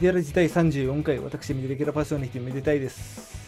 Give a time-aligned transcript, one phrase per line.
[0.00, 3.38] ディアラジ第34回、私、レギュラーパーソナリティめでたいです。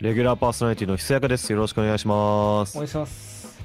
[0.00, 1.52] レギュラーパーソナリティのひそやかです。
[1.52, 2.78] よろしくお願いします。
[2.78, 3.60] お願いします。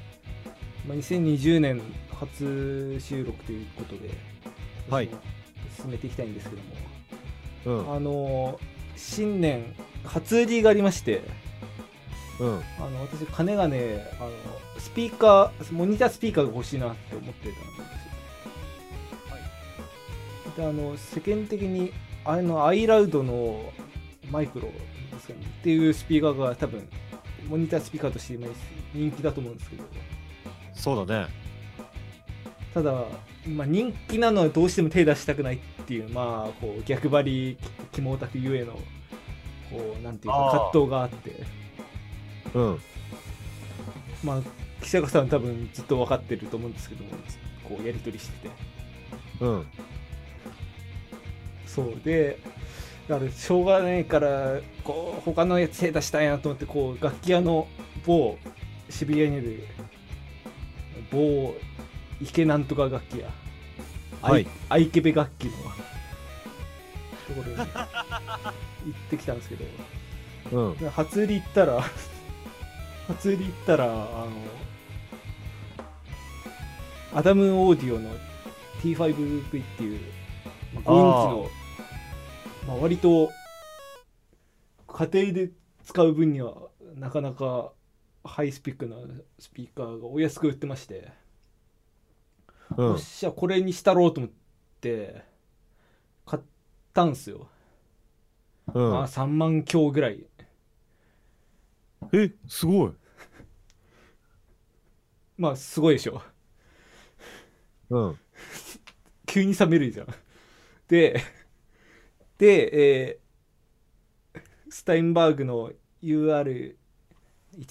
[0.86, 4.10] まあ、2020年初収録ということで、
[4.90, 5.10] はい
[5.78, 6.62] 進めていきたいんですけど
[7.72, 7.96] も、うん。
[7.96, 11.22] あのー新年、初売りがありまして、
[12.42, 12.56] うん。
[12.78, 14.32] あの私、金がね、あの
[14.80, 18.05] スピーカー、モニタースピーカーが欲しいなって思ってたんです
[20.58, 21.92] あの、世間的に、
[22.24, 23.72] あの、アイラウドの
[24.32, 26.88] マイクロですかね、っていうスピーカーが多分、
[27.50, 28.48] モニタースピーカーとして今
[28.94, 29.84] 人気だと思うんですけど、
[30.74, 31.28] そうだね。
[32.74, 32.92] ただ、
[33.48, 37.58] まあ、人気なのはどうしても手出したくないっていう、まあ、こう逆張り、
[37.92, 41.44] 肝オタクゆえの、こう、なんていうか、葛藤があって、
[42.54, 42.80] うん。
[44.24, 44.42] まあ、
[44.82, 47.12] 岸坂さん多分ずっと分かってると思うんですけども、
[47.64, 48.54] こうやり取りしてて。
[49.42, 49.68] うん。
[51.76, 52.40] そうで、
[53.10, 57.68] だからしょうがないから、こう、他のやつ手出したいなと思って、こう、楽器屋の
[58.06, 58.38] 某、
[58.90, 59.68] 渋谷にある、
[61.12, 61.54] 某、
[62.22, 63.30] 池なんとか楽器屋。
[64.22, 64.88] はいアイ。
[64.88, 65.52] ケベ楽器の、
[67.28, 69.66] ところに行ってきたんですけど、
[70.52, 70.78] うん。
[70.78, 71.84] で初売り行ったら
[73.08, 74.30] 初売り行ったらあの
[77.14, 78.10] アダムオーディオの
[78.82, 80.00] T5V っていう、
[80.76, 81.65] まあ、5インチの
[82.68, 83.32] まあ、割と
[84.88, 85.52] 家庭で
[85.84, 87.74] 使う分にはなかなか
[88.24, 88.98] ハイスペックな
[89.40, 91.12] スピーカーがお安く売ってまして、
[92.78, 92.98] うんよっ。
[92.98, 94.32] しゃこれにしたろうと思っ
[94.82, 95.24] て
[96.26, 96.44] 買っ
[96.94, 97.48] たんすよ、
[98.74, 100.28] うんまあ3万強ぐらい
[102.14, 102.94] え、すごい。
[105.38, 106.22] まあすごいでしょ
[107.90, 108.20] うん。
[109.26, 110.08] 急に冷めるじゃん。
[110.88, 111.22] で、
[112.38, 113.26] で、えー
[114.70, 115.72] スタインバーグの
[116.04, 116.76] UR1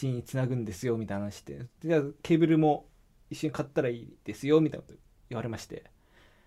[0.04, 2.86] につなぐんですよみたいな話して、でじゃあケーブルも
[3.30, 4.98] 一緒に買ったらいいですよみたいなこと
[5.28, 5.84] 言われまして、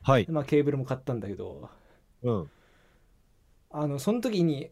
[0.01, 0.31] はいで。
[0.31, 1.69] まあケーブルも買ったんだけど、
[2.23, 2.51] うん。
[3.69, 4.72] あの、その時に、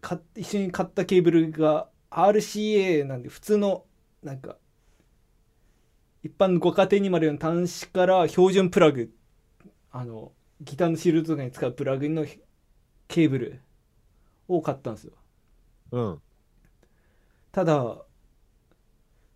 [0.00, 3.84] 買っ一緒に買ったケーブルが RCA なんで普通の
[4.22, 4.56] なんか
[6.22, 9.12] 一般のご家庭にまでの端子から標準プラグ
[9.90, 12.24] あのギターのシールドとかに使うプラグの
[13.08, 13.60] ケーブル
[14.48, 15.12] を買ったんですよ
[15.92, 16.22] うん。
[17.52, 17.98] ただ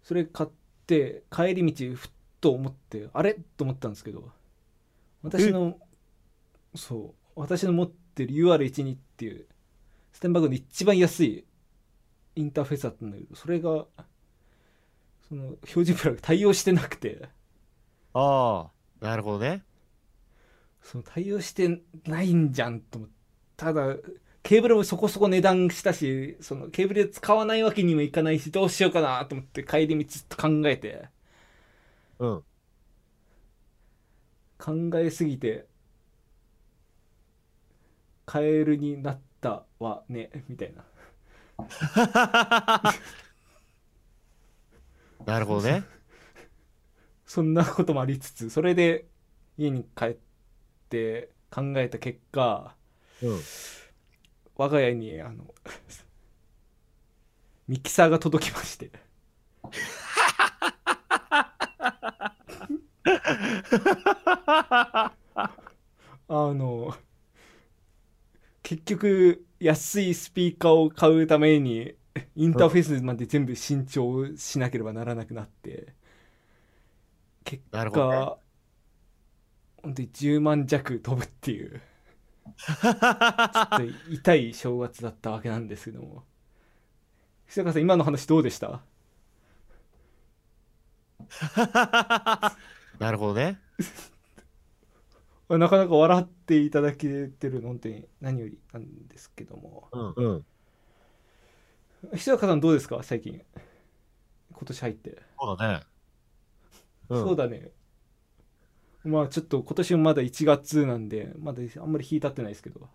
[0.03, 0.51] それ買っ
[0.87, 2.11] て帰り道ふっ
[2.41, 3.35] と思ってあれ？
[3.57, 4.31] と思ったんですけど
[5.23, 5.79] 私の
[6.75, 9.47] そう私の持ってる UR12 っていう
[10.13, 11.45] ステンバーグの一番安い
[12.37, 13.87] インターフェースだったんだけどそれが
[15.29, 17.29] その標準プラグ対応してなくて
[18.13, 18.71] あ
[19.01, 19.65] あ、なるほどね。
[20.83, 23.15] その対応してないんじゃんと思って
[23.57, 23.97] ただ
[24.43, 31.09] ケーブルもそこそこ値段したしそのケーブルで使わないわけにもいかないしどうしようかなと思って帰り道ずっと考えて
[32.19, 32.45] うん。
[34.59, 35.67] 考えすぎて
[38.27, 40.85] カエルになったわねみたいな
[45.27, 45.85] なるほどね。
[47.27, 49.07] そんなこともありつつそれで
[49.57, 50.30] 家に帰って
[51.51, 52.75] 考えた結果
[53.23, 53.41] うん。
[54.57, 55.55] 我が家にあの
[57.67, 58.91] ミキサーが届きまして
[64.69, 65.15] あ
[66.29, 66.95] の
[68.63, 71.95] 結局安いスピーカーを買うために
[72.37, 75.95] インターフェースまで全部新調しなければならなくなって
[77.45, 78.39] 結果
[79.83, 81.81] 本当に10万弱飛ぶっていう
[82.57, 86.25] ちょっと痛い正月だったわけなんですけども
[87.47, 88.83] 久川さん今の話どうでした？
[92.99, 93.59] なるほどね。
[95.49, 100.13] なかなか笑っていただけてるの本当に何よりなんですけどもうん。
[100.17, 100.33] う
[102.13, 102.17] ん。
[102.17, 103.03] 久川さんどうですか？
[103.03, 103.45] 最近
[104.53, 105.85] 今年入って、そうだね。
[107.09, 107.73] うんそうだね
[109.05, 112.89] まあちょっと今年もまだ1月なんでまだあんまり日経ってないですけど。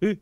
[0.00, 0.18] え？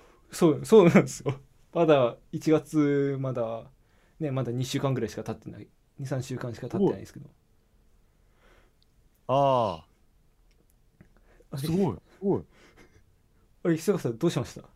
[0.32, 1.40] そうそうなんですよ。
[1.72, 3.64] まだ1月まだ
[4.20, 5.68] ねまだ2週間ぐらいしか経ってない。
[5.98, 7.30] 23週間しか経ってないですけど。
[9.28, 9.86] ああ。
[11.50, 11.96] あ、すごい。
[12.10, 12.44] すごい。
[13.64, 14.68] あれ久川さんどうしました？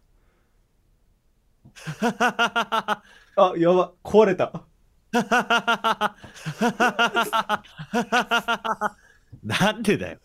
[3.36, 4.66] あやば壊れた
[9.42, 10.18] なんでだよ。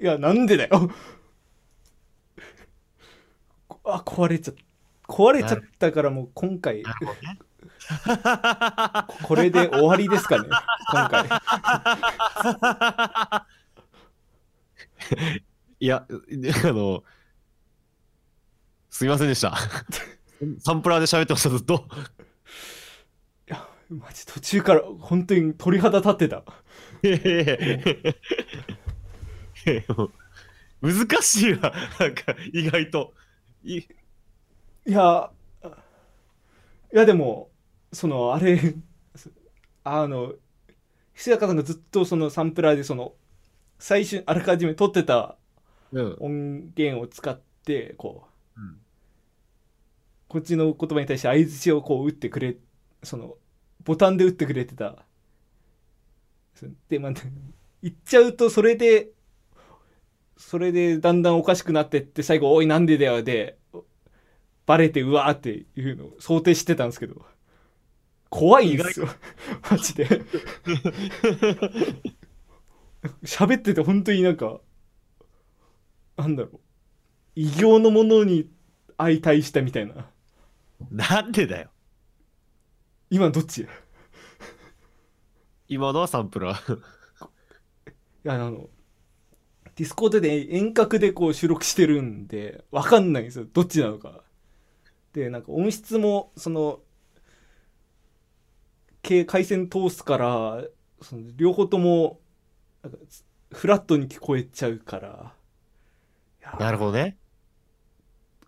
[0.00, 0.90] いやなんでだよ
[3.68, 4.52] こあ壊れちゃ
[5.08, 6.82] 壊れちゃったからもう今回。
[9.22, 10.48] これで終わりですかね
[10.90, 11.28] 今回
[15.80, 17.04] いや、あの、
[18.88, 19.54] すみませんでした。
[20.60, 21.86] サンプラーで喋ってました、ずっと。
[23.90, 26.44] マジ途中から本当に鳥肌立ってた。
[30.82, 33.14] 難しいわ、なんか意外と。
[33.62, 33.86] いい
[34.92, 35.30] や
[36.92, 37.50] いやでも
[37.92, 38.60] そのあれ
[39.84, 40.34] あの
[41.14, 43.14] 久坂さんがずっとそのサンプラーでその
[43.78, 45.36] 最初あらかじめ撮ってた
[45.92, 46.16] うん。
[46.20, 48.26] 音源を使ってこ
[48.56, 48.78] ううん。
[50.28, 52.56] こっちの言葉に対して相づちをこう打ってくれ
[53.02, 53.36] その
[53.84, 55.04] ボタンで打ってくれてた。
[56.54, 57.12] そでまあ
[57.82, 59.10] 言っちゃうとそれで
[60.36, 63.58] それでだんだんおかしくなってって最後「おいなんでだよ」で
[64.66, 67.26] バレてうわーっていうのを想定してたんですけど。
[68.30, 69.08] 怖いんですよ。
[69.70, 70.08] マジで。
[73.22, 74.60] 喋ってて本当になんか
[76.16, 76.60] なんだろう。
[77.36, 78.50] 異形のものに
[78.98, 80.10] 相対したみたいな。
[80.90, 81.70] なんでだよ。
[83.10, 83.62] 今どっち？
[83.62, 83.66] い
[85.68, 86.80] 今のはサンプラー。
[88.24, 88.68] やあの
[89.76, 93.46] Discordで遠隔でこう収録してるんでわかんないんですよ。
[93.52, 94.22] どっちなのか。
[95.12, 96.80] でなんか音質もその
[99.02, 100.64] け回線通すから
[101.02, 102.20] その両方とも
[103.52, 105.34] フラットに聞こえちゃうから。
[106.58, 107.18] なるほどね。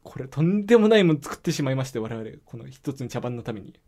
[0.02, 2.30] これとんでもないもん作ってしまいまして我々。
[2.44, 3.78] この一つの茶番のために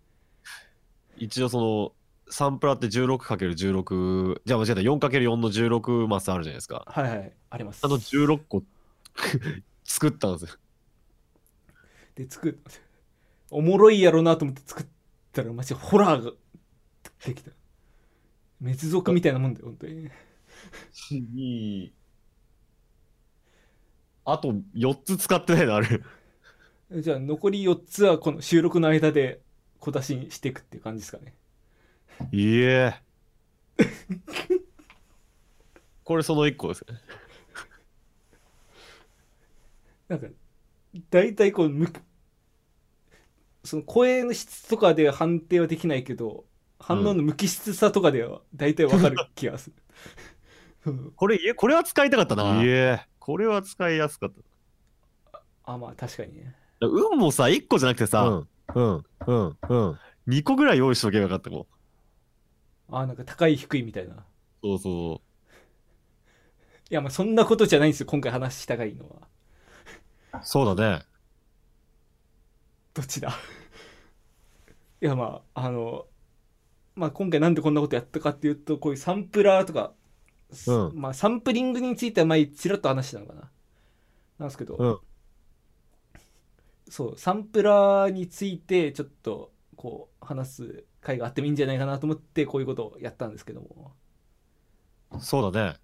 [1.19, 1.93] 一応その、
[2.31, 6.85] サンプラーって 16×16、じゃあ間違えた、4×4 の16マスあるじゃないですか。
[6.87, 8.63] はいはいありますあの16個
[9.85, 10.57] 作ったんですよ。
[12.15, 12.55] で作っ
[13.51, 14.87] おもろいやろなと思って作っ
[15.33, 16.33] たらマジホラーが
[17.25, 17.51] できた
[18.61, 20.11] 滅族みたいなもんだよ本当に。
[24.25, 26.05] あと4つ使ってないのある。
[27.01, 29.41] じゃあ残り4つはこの収録の間で
[29.81, 31.35] 小出しにしていくっていう感じですかね
[32.33, 32.95] いえ。
[36.05, 36.99] これその1個ですね。
[40.09, 40.27] なんか
[41.11, 41.93] 大体こうむ
[43.63, 46.45] その声の質とかでは判定はできないけど
[46.81, 52.63] 反応の無機質さとかでは大体わかる気がする、うんこれ、いえ、これは使いたかったな。
[52.63, 53.01] いえ。
[53.19, 54.31] これは使いやすかっ
[55.33, 55.43] た。
[55.65, 59.99] あまあ確かにね運もさ、1個じゃなくてさ、うん、うん、うん。
[60.29, 61.67] 2個ぐらい用意しとけばよかったもん。
[62.91, 64.17] あなんか高い低いみたいない
[64.63, 65.23] そうそ
[66.91, 69.29] やまあそんなことじゃないんですよ今回話したがいいのは
[70.33, 70.39] う。
[70.43, 71.05] そうだね。
[72.95, 73.31] どっちだ？
[75.01, 76.07] いやまああの
[76.97, 79.93] まあ今回なんでこんなことやったかっていうとこういうサンプラーとか、
[80.67, 83.51] うんまあサンプリングについては前ちらっと話したのかな
[84.39, 84.99] なんですけど、うん
[86.89, 93.93] そうサンプラーについてちょっとこう話す会があってもいいんじゃないかなと思ってこういうことをやったんですけども。
[95.21, 95.77] そうだね。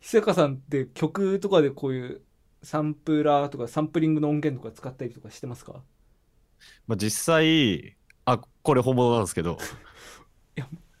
[0.00, 2.22] 久坂さんって曲とかでこういう
[2.62, 5.82] サンプラーとかサンプリングの音源とか使ったりとかしてますか？
[6.86, 9.58] まあ、実際、あ、これ本物なんですけど、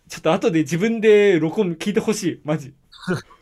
[0.08, 2.74] ちょっと後で自分で録音聞いてほしいマジ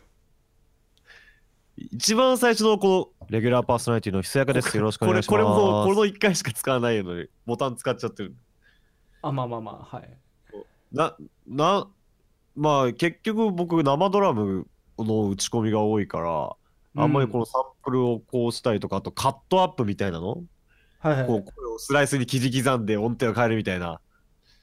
[1.91, 4.75] 一番最初のこの、レギュラーパーソナリティのひそやかです。
[4.75, 5.29] よろしくおこれ、願いします。
[5.29, 8.35] これも、この1回しか使わないのに、ボタン使っちゃってる。
[9.21, 10.09] あまあまあまあはい
[10.91, 11.15] な、
[11.47, 11.87] な、
[12.55, 16.55] まあ、結局僕、生ドラムの打ち込みが多いから、
[17.01, 20.43] あんまりこのサンプルをこうしたりとか、あとカットアップみたいなの、
[20.99, 23.99] はいはいこうスライスに切り刻んで音程を変えるみたいな、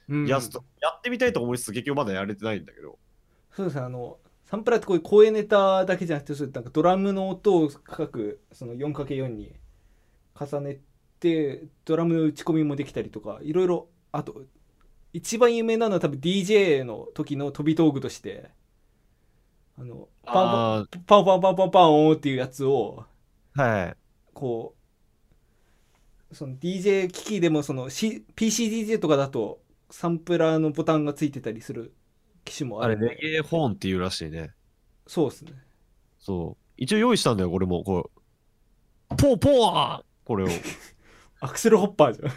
[0.07, 2.97] うんやつとやってみたいと思いつつ、結局まだやれてないんだけど。
[3.51, 4.17] そうですねあの
[4.49, 9.53] サンプラってこういう声ネタだけじゃなくてそううなんかドラムの音を深くその 4×4 に
[10.33, 10.79] 重ね
[11.19, 14.41] てドラムの打ち込みもできたりとかいろいろあと
[15.13, 18.49] 一番有名なのは多分 DJ の時の飛び道具として
[19.77, 23.05] あのパンパンパンパンパンパンっていうやつを、
[23.53, 23.95] はい。
[24.33, 24.75] こ
[26.31, 31.93] うその DJ 機器でもその、C、PCDJ とかだとサンプラーのボタンがついてたりする
[32.49, 34.51] 機種もああれ、るんでレゲエホーンっていうらしいね。
[35.07, 35.53] そうですね。
[36.19, 36.63] そう。
[36.77, 37.83] 一応用意したんだよ、これも。
[37.83, 39.15] こう。
[39.15, 40.47] ポーポーこれを。
[41.41, 42.29] アクセルホッパーじゃん。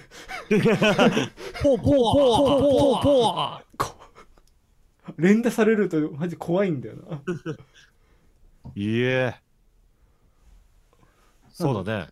[1.62, 3.96] ポーポーポーポーポーこ
[5.16, 7.22] 連打されるとマジ怖いんだよな。
[8.74, 9.34] いえ。
[11.50, 12.08] そうだね。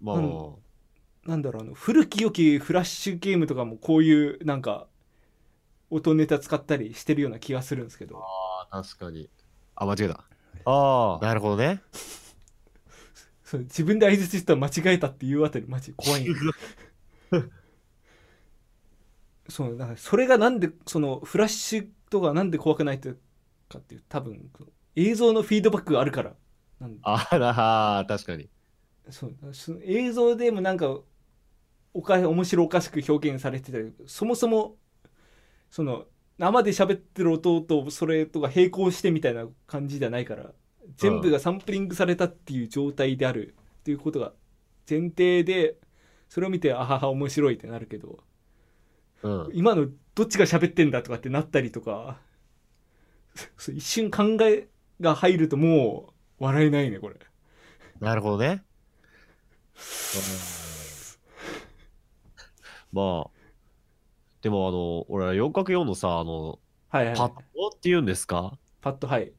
[0.00, 0.54] まあ、うん
[1.24, 4.86] なんだろうあの古き良きフラッシュゲームとかもこういうなんか
[5.90, 8.22] 音ネタ使ったりしてるような気がするんですけど。
[8.22, 9.30] あ確かに。
[9.74, 10.24] あ間違えた。
[10.64, 11.82] ああなるほどね。
[13.44, 16.34] そう自分で相づちしたら間違えたっていうあたりマジ怖いん
[19.48, 23.10] そうだからそれがなんでそのフラッシュとかなんで怖くないか
[23.78, 24.50] っていう多分
[24.96, 26.34] 映像のフィードバックがあるから。
[26.80, 28.48] なんあら確かに。
[29.10, 30.98] そうその映像でもなんか
[31.94, 34.76] おか面白おかしく表現されてたりそもそも
[35.70, 36.04] その
[36.38, 40.52] 生で喋ってる音とそれとか並行してみたいな感じじゃないから
[40.96, 44.32] 全部がサンプリングされたっていう状態であるっていうことが
[44.88, 45.76] 前提で
[46.28, 48.18] それを見てあはは面白いってなるけど
[49.22, 49.50] うん。
[49.52, 52.18] 今のどっちが喋ってんだとかってなったりとか
[53.68, 54.68] 一瞬考え
[55.00, 57.16] が入るともう笑えないねこれ。
[58.00, 58.62] なるほどね。
[62.92, 63.35] まあ
[64.46, 68.56] でもあの俺は 4×4 のさあのはいはいパッドっていうんですか？
[68.80, 69.32] パッドはい。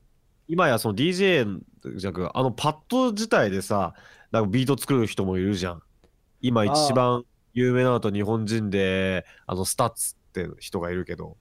[0.50, 1.62] 今やその DJ
[1.96, 3.94] じゃなくあのパッド自体でさ
[4.34, 5.82] なんかビート作る人もいるじゃん。
[6.42, 7.24] 今一番
[7.54, 11.38] 有名なのと日本人であの STUTS って人がいるけど。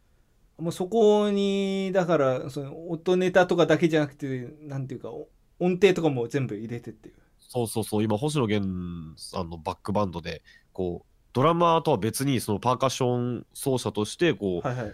[0.58, 5.26] もうそこにだからその音ネタとかだけじゃなくてなんていうかお
[5.58, 7.16] 音程とかも全部入れてっていう。
[7.40, 8.04] そうそうそう。
[8.04, 10.42] 今星野源さんのバックバンドで
[10.72, 14.92] こうドラマーとは別にそのパーカッション奏者としてこう、はいはい。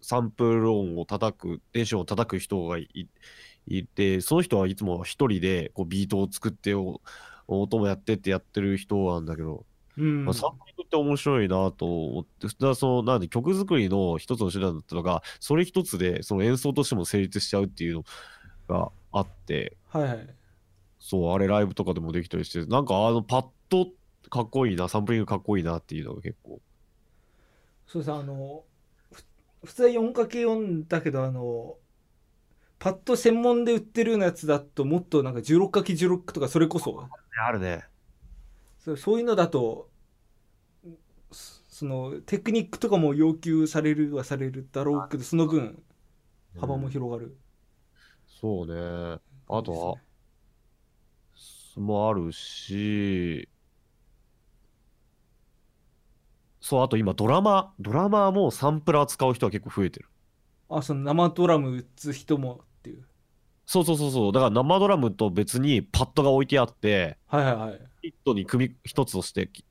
[0.00, 2.88] サンプル音を叩く電子音を叩く人がい
[3.66, 7.00] いてその人はいつも一人でこうビートを作ってお
[7.46, 9.64] 音もやってってやってる人なんだけど、
[9.96, 18.04] うん、まあ、サンプリングって面白いなと思ってだからそのなんで曲作りの一つの手段だったのがそれ一つでその演奏としても成立しちゃうっていうの
[18.68, 20.28] があってはいはい。
[20.98, 23.88] そうあれライブとかでもできたりしてなんかあのパッド
[24.30, 26.60] かっこいいなサンプリングかっこいいなっていうのが結構。
[27.86, 28.64] そうさあの
[29.12, 29.24] ふ
[29.64, 31.76] 普通は 4×4 だけどあの
[32.78, 37.08] パッド専門で売ってるようなやつだともっとなんか 16×16 とかそれこそ。
[37.44, 37.84] あるね
[38.78, 39.88] そうそういうのだと
[41.30, 45.82] そそのテクニックとかも要求されるはされるだろうけどその分
[46.58, 47.38] 幅も広がる、
[48.26, 49.20] そうね。
[49.48, 49.94] あとは
[51.80, 53.48] もあるし、
[56.62, 60.08] そう、あと今ドラマ、ドラマーもサンプラー使う人は結構増えてる。
[60.70, 63.04] あその生ドラム打つ人もっていう
[63.66, 69.64] そうそうそうそう、だから生ドラムと別にパッドが置いてあって、はいはいはいヒットに組み一つとして、き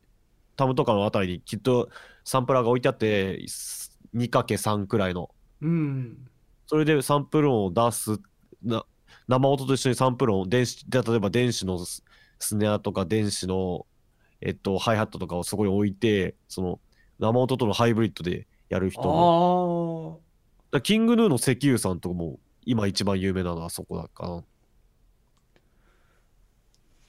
[0.55, 1.89] タムとかのあたりにきっと
[2.23, 3.39] サンプラーが置いてあって、
[4.15, 5.29] 2×3 くらいの。
[5.61, 6.27] うん
[6.67, 8.19] それでサンプル音を出す、
[8.63, 8.85] な
[9.27, 12.03] 生音と一緒にサンプル音、電子、で例えば電子のス
[12.39, 13.85] スネアとか電子の、
[14.41, 16.79] えっと、ハイハットとかをそこに置いて、その
[17.19, 20.19] 生音とのハイブリッドでやる人も。
[20.71, 24.35] あだキングヌーの石油さんとかも今一番有名なのはそこだかな。
[24.37, 24.43] あ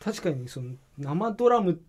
[0.00, 1.80] 確かにその生ドラム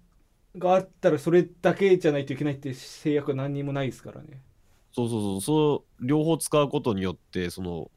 [0.55, 4.39] があったらそれだけじゃないといけないって制約は何にもないですからね。
[4.91, 6.05] そうそうそう、そう。
[6.05, 7.89] 両方使うことによって、その、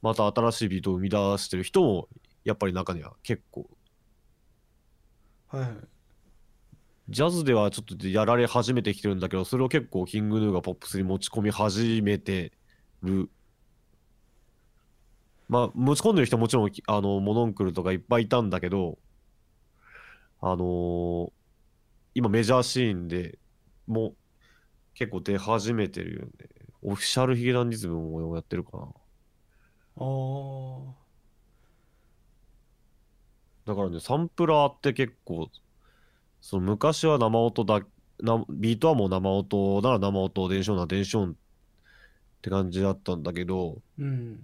[0.00, 2.08] また新しいビートを生み出してる人も、
[2.44, 3.68] やっぱり中には結構、
[5.48, 5.97] はいはい
[7.08, 12.52] ジャズではちょっとやられ始めてきてるんだけど、それを結構キングヌーがポップスに持ち込み始めて
[13.02, 13.30] る。
[15.48, 18.98] まあ、持ち込んでる人はもちろん、あの、モノンクルとかいっぱいいたんだけど、
[20.40, 21.32] あのー
[22.14, 23.38] 今メジャーシーンで
[23.86, 24.16] もう
[24.94, 26.30] 結構出始めてるよね。
[26.82, 28.84] オフィシャルヒゲダンディズムもやってるかな。
[28.84, 28.88] あ
[29.98, 30.94] あ
[33.66, 35.48] だからね、サンプラーって結構、
[36.40, 37.80] その昔は生音だ、
[38.20, 41.34] なビートはもう生音なら生音、電子音なら電子音っ
[42.42, 44.40] て感じだったんだけど、うん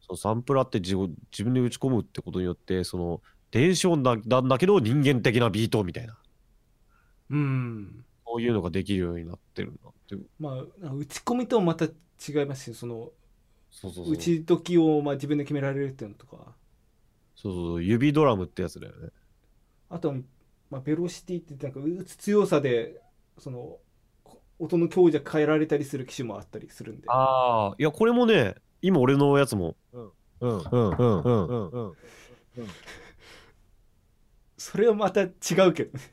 [0.00, 6.16] そのサンプラーって自分自分で打ち込むってことによって、その電子音だなんだけど人間的なビートみたいな、
[7.30, 10.16] うんそういうのができるようになってるなって。
[10.38, 13.10] まあ打ち込みともまた違いますしその
[13.70, 14.14] そうそうそう。
[14.14, 16.54] 打ち時をまあ自分で決められるっていうのとか
[17.36, 19.10] そうそう、指ドラムってやつだよね。
[19.90, 20.14] あとは、
[20.70, 23.00] まあ、ベロシティってなんか打つ強さで
[23.38, 23.78] その
[24.22, 27.04] こ音の強弱変えられたりする機種もあったりするんで。
[27.08, 31.94] ああ、いや、これもね、今俺のやつも、うん、うん、うん、うん、うん、うん。
[34.56, 35.26] それはまた違
[35.68, 36.04] うけどね。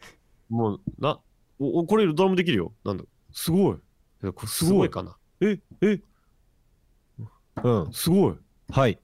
[0.50, 1.20] もう、な、
[1.60, 2.74] お、おこれドラムできるよ。
[2.84, 3.04] なんだ。
[3.32, 3.76] すごい。
[3.76, 5.18] いやこれすごいかな。
[5.42, 6.00] え、え、
[7.64, 7.92] うん。
[7.92, 8.38] すごい。
[8.70, 9.00] はい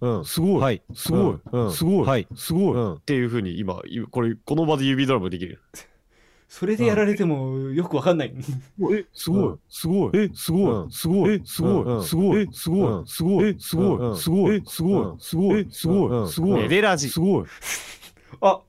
[0.00, 0.24] うん。
[0.24, 0.60] すごい。
[0.60, 0.82] はい。
[0.94, 1.40] すごい。
[1.52, 1.72] うん。
[1.72, 2.06] すごい。
[2.06, 2.28] はい。
[2.34, 2.74] すごい。
[2.74, 2.94] うん。
[2.94, 5.60] っていうふうに今いこれこの場で指ドラムできる。
[6.48, 8.34] それでやられてもよくわかんない。
[8.92, 9.58] えすごい。
[9.68, 10.16] すごい。
[10.16, 10.88] えすごうん。
[10.88, 10.92] い。
[10.92, 11.32] すごい。
[11.32, 12.02] うん。
[12.02, 12.48] すごい。
[12.52, 13.06] すごい。
[13.06, 13.54] すごい。
[13.58, 13.94] すごい。
[13.94, 14.62] すごい。
[14.64, 15.16] すごい。
[15.18, 15.18] すごい。
[15.18, 15.66] すごい。
[15.70, 16.28] すごい。
[16.28, 16.64] すごい。
[16.64, 17.08] エレラジ。
[17.10, 17.46] すごい。
[18.40, 18.60] あ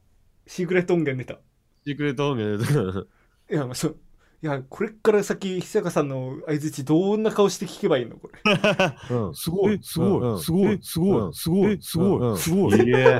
[0.48, 1.40] シークレット音源出た。
[1.86, 3.08] シークレット音源
[3.50, 3.98] いや、まあ、そう。
[4.44, 8.40] いや、これから先、久坂さんの相づち、どんな顔して聞けばいいのこれ。
[9.10, 9.36] うん。
[9.36, 12.88] すごいすごいすごいすごいすごいすごいすごい。
[12.88, 13.20] いえ。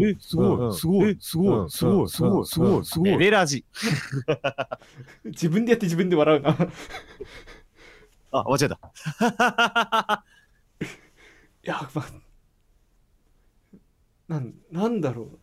[0.00, 0.16] え？
[0.18, 3.18] すごいすごいすごいすごいすごいすごいすごエい。
[3.18, 3.64] レラジ
[5.24, 6.56] 自分でやって自分で笑うな。
[8.32, 10.24] あ間違えた。
[11.64, 12.06] いや、まあ、
[14.28, 15.38] なん、なんだろう。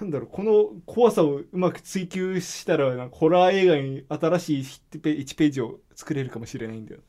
[0.00, 4.60] なんだろう、この怖さをうまく追求したら、なんかホラー映画に新しい
[4.94, 7.00] 1ペ1ページを作れるかもしれないんだよ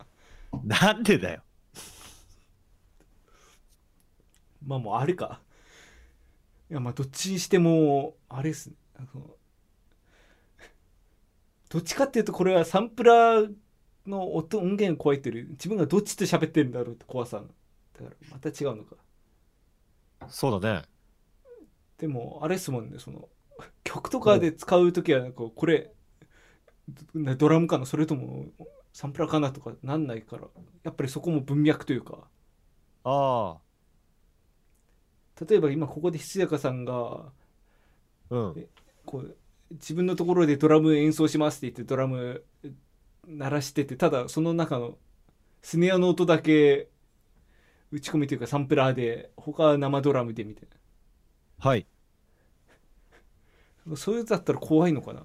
[0.63, 0.91] な。
[0.91, 1.41] なんでだよ
[4.65, 5.41] まあもうあれか。
[6.69, 8.75] いやまあどっちにしてもあれですね。
[11.69, 13.53] どっちかっていうとこれはサンプラー
[14.05, 18.95] の音音源を超えてる自分がどっちと喋ってるんだろうって怖さだからまた違うのか。
[20.29, 20.96] そうだね
[21.97, 23.29] でもあれですもんねその
[23.83, 25.33] 曲とかで使う時はなん。
[25.33, 25.93] かこれ
[27.15, 28.45] ドドラムかなそれとも
[28.93, 30.47] サンプラーかなとかなんないから
[30.83, 32.29] やっぱりそこも文脈というか。
[33.03, 33.59] あ
[35.49, 36.93] 例えば今ここでひつやかさんが
[37.27, 37.33] あ
[38.29, 38.59] うん。
[39.05, 39.37] こう
[39.71, 42.43] 自分のところでドラム演奏しますって言ってドラム
[43.27, 44.97] 鳴らしててただその中の
[45.61, 46.89] スネアの音だけ
[47.91, 50.69] 打ち込みというかサンプラーで他は生ドラムでみたい
[51.59, 51.87] はい。
[53.85, 55.21] な そういうやつだったら怖いのかな？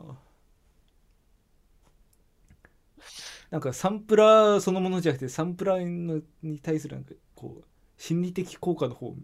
[3.51, 7.65] なんかサンプラーそのものじゃなくてサンプラーのに対するなんかこう
[7.99, 9.15] 心理的効果の方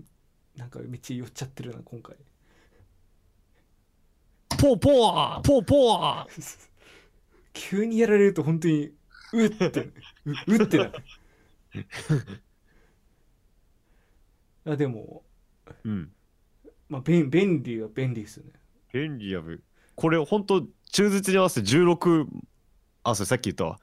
[0.57, 2.17] なんかめっちゃ寄っちゃってるな今回。
[4.59, 6.27] ポーポーポーポー。
[7.55, 8.93] 急にやられると本当に
[9.33, 9.93] うって
[10.25, 10.93] ううってなる。
[14.67, 15.25] いやでも
[15.85, 16.13] うん
[16.89, 18.53] まあ便便利は便利ですよね。
[18.93, 19.63] 便利やぶ。
[19.95, 22.27] これほんと忠実に合わせて16
[23.05, 23.79] あそれさっき言ったわ。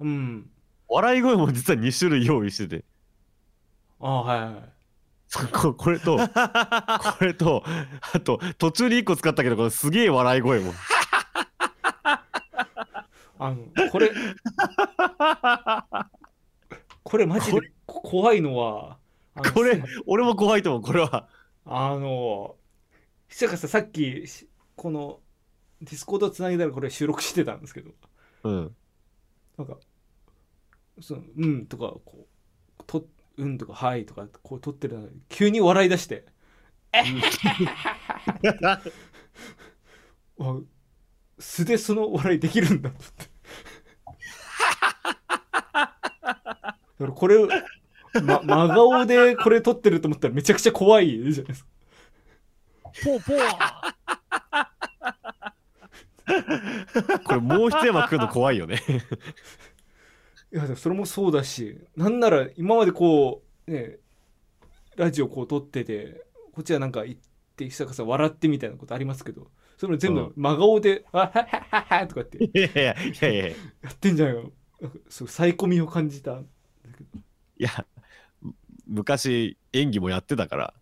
[0.00, 0.50] うん。
[0.88, 2.84] 笑い声も実は2種類用意してて。
[4.00, 4.54] ああはいはい
[5.52, 6.24] ここれと こ
[7.20, 7.62] れと
[8.14, 10.72] あと途中に1個使ったけどこれすげえ笑い声も。
[13.40, 13.58] あの
[13.92, 14.10] これ
[17.04, 18.96] これマジでこ怖いのは
[19.54, 21.28] これ俺も怖いと思うこれは
[21.70, 22.56] あの
[23.28, 25.20] 久坂さんさっきしこの
[25.82, 27.90] Discord つなげたらこれ収録してたんですけど。
[28.44, 28.74] うん。
[29.58, 29.76] なんか
[31.00, 32.26] その「うん」とかこ
[32.78, 36.24] う「とうん」とか「はい」とかこう録ってるのに急に笑い出して。
[40.40, 40.60] あ
[41.38, 42.98] 素でその笑いできるんだって。
[45.68, 47.36] だからこれ、
[48.14, 51.70] ま、真顔でこれ撮ってると思ったらめちゃくちゃ怖いじゃないですか。
[53.04, 53.88] ポーポー
[57.24, 58.82] これもう一山来るの怖いよね。
[60.52, 63.98] いやそれもそうだしなんなら今までこうね
[64.96, 67.18] ラジオこう撮っててこっちはなんか言っ
[67.56, 70.14] て久坂さん笑ってみたいなことありますけどそれも全うん。
[70.14, 72.38] 部真顔で「あはっはっはっは」とかって。
[72.44, 73.56] いやいやいやいやいや。
[73.82, 74.52] やってんじゃないの
[75.08, 76.44] そうサイコミを感じたい
[77.58, 77.97] やむ
[78.88, 80.74] 昔演技もやってたから。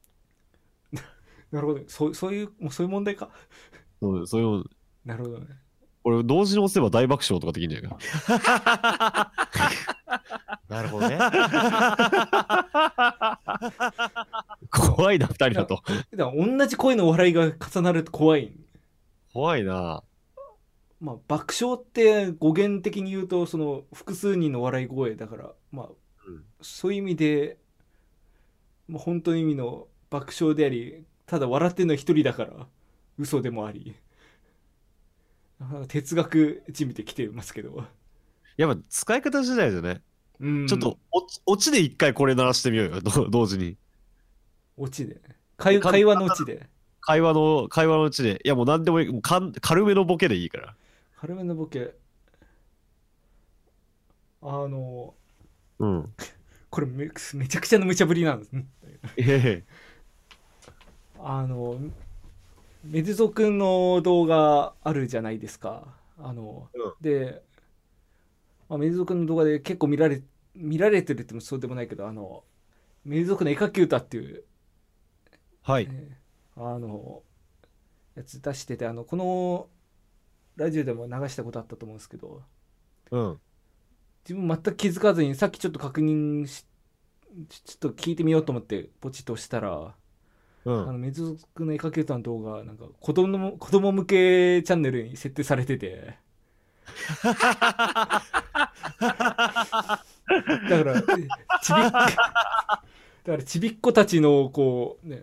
[1.52, 1.80] なるほど。
[1.88, 3.30] そうそういうもうそういう問題か？
[4.00, 4.64] そうそういう
[5.04, 5.46] なるほどね。
[6.04, 9.32] 俺同時に押せば大爆笑とかできるんじゃないか？
[10.68, 11.18] なるほどね。
[14.70, 15.82] 怖いな二人だと。
[16.14, 18.52] だ同じ声の笑いが重なると怖い。
[19.32, 20.02] 怖いな。
[21.00, 25.88] まあ爆笑って語源的に言うとその複数人の笑い声だからまあ、
[26.26, 26.44] うん。
[26.62, 27.58] そういう意味で、
[28.88, 32.66] まあ、本当の意味の爆笑でありただ笑ってるのは一人だから
[33.18, 33.94] 嘘でもあり。
[35.88, 37.84] 哲学じみてきてますけど、
[38.58, 40.02] やっぱ使い方次第だよね、
[40.38, 43.76] うん、ちょっとおオチで一回これ鳴らしてみようよど同時に。
[44.76, 45.18] オチで。
[45.56, 46.68] 会か会話のオチで。
[47.00, 48.40] 会話の会話のうちで。
[48.44, 49.08] いやもう何でもいい。
[49.08, 50.74] もうかん軽めのボケでいいから。
[51.16, 51.94] 軽めのボケ。
[54.42, 55.14] あの
[55.78, 56.14] うん
[56.76, 58.66] これめめちゃくちゃの無茶ぶりなんですね
[59.16, 59.64] え
[61.18, 61.78] あの
[62.84, 67.42] メデゾくんの動画あるじゃないですかあの、うんで、
[68.68, 70.22] まあ、メデゾくんの動画で結構見られ
[70.54, 72.44] 見られてるってもそうでもないけどあの
[73.06, 74.44] メイ族の絵描き歌っていう、
[75.62, 75.88] はい。
[75.90, 76.26] えー
[76.58, 77.22] あの
[78.16, 79.68] やつ出しててあのこの
[80.56, 82.42] ラジオでも流したことあったと思うんですけど
[83.10, 83.40] うん。
[84.28, 86.64] 自分全く気づかずにさっきちょっと確認し
[87.48, 89.94] ちちょっと聞いてみようと思ってポチッと押したら、
[90.64, 90.82] うん。
[90.88, 96.16] あのメズ族の絵描き歌の動画なんか子供の子供向けチャンネルに設定されてて
[97.22, 97.40] だか
[100.84, 101.02] ら
[101.62, 102.16] ちびっだか
[103.26, 105.22] らちびっ子たちのこうね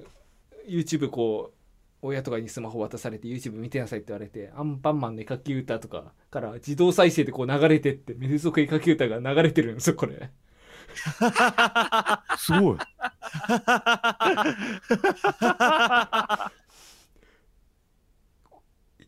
[0.68, 1.63] YouTube こう
[2.06, 10.30] 親とかにスマホ渡されて YouTube 見てなさいって言われてアンパンマンの絵描き歌とかから自動再生でこう流れてってメズ族絵描き歌が流れてるんですよこれ
[12.38, 12.78] すごい。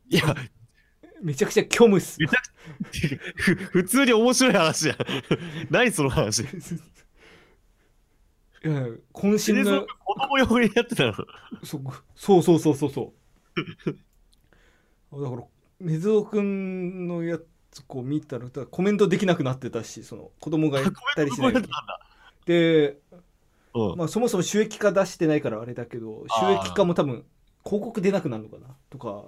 [0.07, 0.35] いや、
[1.21, 2.17] めちゃくちゃ虚無っす
[3.71, 4.95] 普通に面白い話や。
[5.69, 6.45] 何その話？
[8.65, 11.13] いや渾身の子供用にやってたの。
[11.63, 11.79] そ
[12.15, 13.13] そうそうそうそうそ
[15.11, 15.43] うだから
[15.79, 17.37] 水尾くんのや
[17.69, 21.53] つこう見たらコメントできなくなってたしその子供が言ったりしない
[22.45, 22.97] で、
[23.75, 23.97] うん。
[23.97, 27.23] まあ、そもそも収益化出してないからあれだけど収益化も多分
[27.63, 28.75] 広告出なくなるのかな？
[28.89, 29.25] とか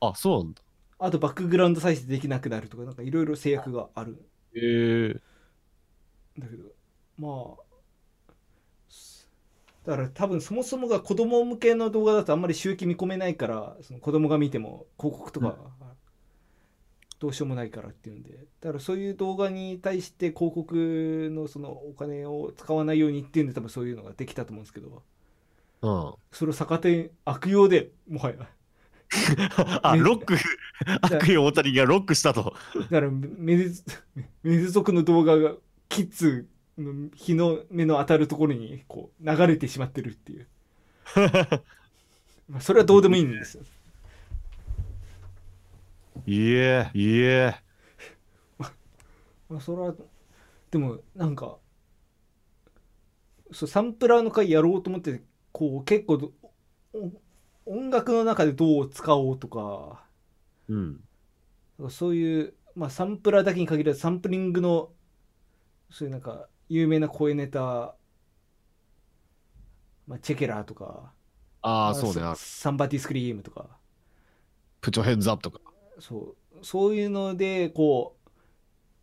[0.00, 0.62] あ、そうなんだ。
[0.98, 4.16] あとバックグラウンド再生できなくなるとかなんかいろいろ制約がある
[4.54, 5.14] へえ。
[6.38, 6.64] だけど
[7.18, 7.71] まあ
[9.84, 15.56] だから多分そもそもが子供向けの動画だとあんまり収益見込めないからその子供が見ても広告とか
[17.20, 25.02] どうしようもないからっていうんでだからそういう動画に対して広告のそのお金を使わないようにっていうんで多分そういうのができたと思うんですけど
[25.82, 26.14] うん。
[26.30, 28.48] それを逆手に悪用でもはや
[29.82, 30.36] あ、ロック、
[31.02, 32.54] 悪意を持った人間がロックしたと。
[32.74, 33.84] だからメズ
[34.42, 35.54] メズ族の動画が
[35.88, 36.46] キッズの
[36.78, 40.48] 日の目の当たるところにこう流れてしまってるっていう
[42.48, 43.64] まあそれはどうでもいいんですよ
[46.26, 47.54] いえ、いえ。
[49.48, 49.94] まあそれは
[50.70, 51.58] でもなんか
[53.50, 56.32] そうサンプラーの回やろうと思ってこう結構
[57.66, 60.04] 音楽の中でどう使おうとか
[60.68, 61.04] うん。
[61.90, 64.90] そういう、まあ、サンプラーだけに限らずサンプリングの
[65.90, 67.96] そういうなんか有名な声ネタ、
[70.06, 71.12] まあ、チェケラーとか
[71.60, 72.22] ああ、そうね。
[72.22, 73.78] あサンバティスクリームとか
[74.80, 75.60] プチョヘッズアップとか。
[76.00, 78.30] そうそういうのでこう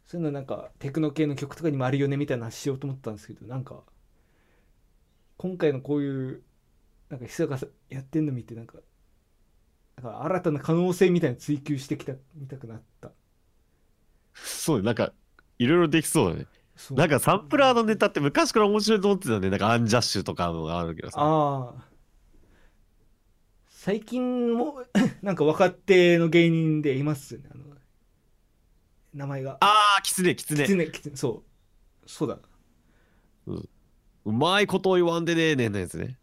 [0.07, 3.83] そういうのなんかテクノ系の曲とかにもあるよねみたいな話しようと思ったんですけどなんか
[5.37, 6.43] 今回のこういう
[7.09, 7.57] なんか人が
[7.89, 8.79] やってんの見てなんか
[10.01, 13.11] なんか新たな可能性みたいなの追求してきたみたくなった
[14.33, 14.83] そうね。
[14.83, 15.13] なんか、
[15.57, 16.47] いろいろできそうだね。
[16.91, 19.49] なんかサンプラーのネタって昔から面白いと思ってたよね。
[19.49, 21.17] なんかアンジャッシュとかのがあるけどさ。
[21.19, 21.89] ああ
[23.67, 24.83] 最近も
[25.21, 27.63] なんか若手の芸人でいますよねあの
[29.13, 30.75] 名前がああ、キツネ、キツネきつ。
[30.75, 32.39] ねきつねそうそうだ
[34.25, 36.17] うまいことを言わんでねえねんのやつね。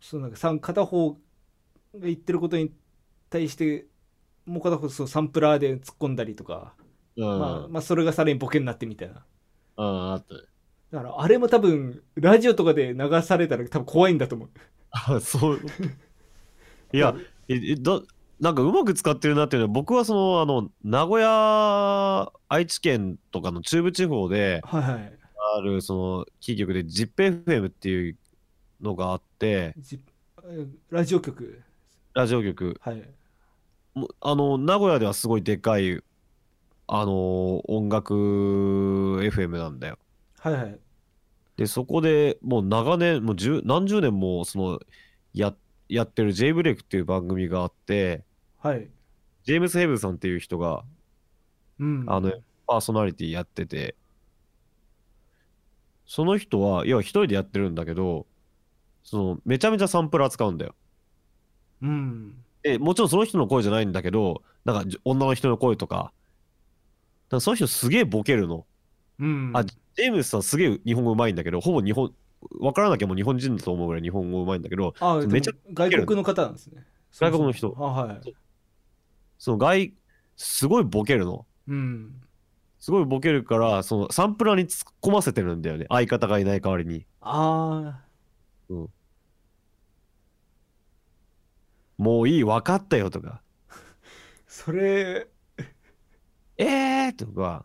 [0.00, 1.18] そうなんかさん片方が
[1.94, 2.72] 言ってることに
[3.28, 3.86] 対して
[4.44, 6.74] もう片方そうサンプラーで突っ込んだりとか、
[7.16, 7.38] うん。
[7.38, 9.24] まあ、まあそれがさらにボケになってみたいな
[9.80, 10.40] ああ、あったね。
[10.92, 14.50] だからあれも多分ラジオとかで流されたら多分怖いんだと思う。
[14.90, 15.60] あそう。
[16.92, 17.14] いや、
[17.48, 18.00] え、えだ、
[18.40, 25.18] なんかうまく使ってるなっていうのは、僕はその、あの、名古屋、愛知県とかの中部地方ではいはい。
[25.56, 28.16] ある、その、キー局で ZIPFM っていう
[28.80, 30.00] のがあって、じ
[30.90, 31.62] ラジオ局。
[32.14, 33.08] ラジオ局、はい。
[34.20, 36.02] あの、名古屋ではすごいでかい、
[36.92, 38.14] あの、音楽
[39.22, 39.96] FM なんだよ。
[40.40, 40.78] はいはい
[41.56, 44.80] で、そこでもう長年、もう十何十年もその
[45.34, 45.54] や
[45.88, 48.24] やってる J ブレイクっていう番組があって、
[48.58, 48.88] はい
[49.44, 50.84] ジェームス・ヘブンさんっていう人が
[51.78, 52.32] うんあの
[52.66, 53.94] パーソナリティやってて、
[56.06, 58.26] その人は、要は一人でやってるんだけど、
[59.04, 60.74] そのめちゃめちゃサンプラー使うんだよ。
[61.82, 66.12] うんで、もちろんその人の声じゃないんだけど、なんかじ女の人の声とか
[67.36, 68.66] らその人すげえボケるの。
[69.18, 72.12] うんあジェームスさんすげえ日本語うまいんだけど、ほぼ日本、
[72.60, 78.34] わからなきゃもう日本人だと思うぐらい日本語うまいんだけど、あめちゃ外国の方なんですね外国の人あはい
[79.38, 79.92] その外、
[80.36, 81.46] すごいボケるの。
[81.68, 82.14] うん
[82.78, 85.84] すごいボケるから、そのサンプラーに突っ込ませてるんだよね。
[85.90, 87.04] 相方がいない代わりに。
[87.20, 88.00] あ
[91.98, 93.42] もういい、分かったよとか。
[93.68, 93.74] あ
[94.46, 95.28] それ
[96.60, 97.64] えーとか。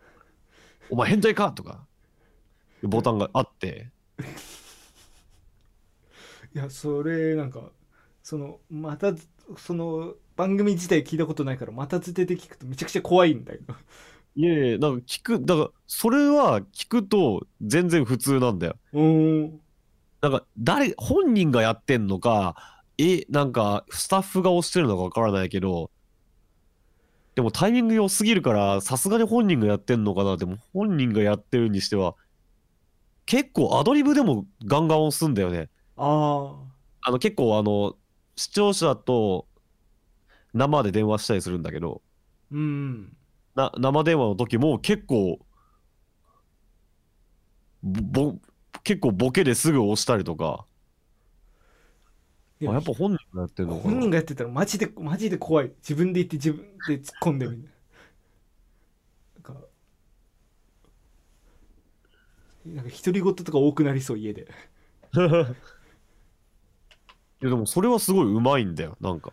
[0.90, 1.86] 「お前変態か!」とか。
[2.82, 3.90] ボタンがあって。
[6.54, 7.72] いやそれなんか
[8.22, 9.12] そのまた
[9.56, 13.74] その番組自体聞いたことないからまたつてで聞くとめちゃくちゃ怖いんだけど
[14.36, 18.76] いやいやなんか聞くだからそれは聞くと全然普通なんだよ。
[18.92, 19.60] うーん。
[20.20, 25.90] なんか誰本人がやってんのかえなんかスタッフが押してるのかわからないけど
[27.34, 30.36] でもタイミング良すぎるからさすがに本人がやってんのかな。
[30.36, 32.14] でも本人がやってるにしては
[33.26, 35.68] 結構アドリブでもガンガン押すんだよね。
[35.96, 36.54] あ
[37.02, 37.96] あの結構あの
[38.36, 39.46] 視聴者と
[40.52, 43.16] 生で電話したりするんだけどーうん。
[43.54, 45.38] な生電話の時も結構
[47.82, 48.34] ぼぼ
[48.82, 50.66] 結構ボケですぐ押したりとか
[52.64, 53.90] あやっぱ本人がやってるのかな？
[53.90, 55.72] 本人がやってたらマジでマジで怖い。
[55.78, 57.70] 自分で言って自分で突っ込んでみるな。
[59.38, 59.54] んか
[62.64, 64.48] なんか独り言とか多くなりそう家で。
[67.42, 69.32] いやでもそれはすごいうまいんだよなんか。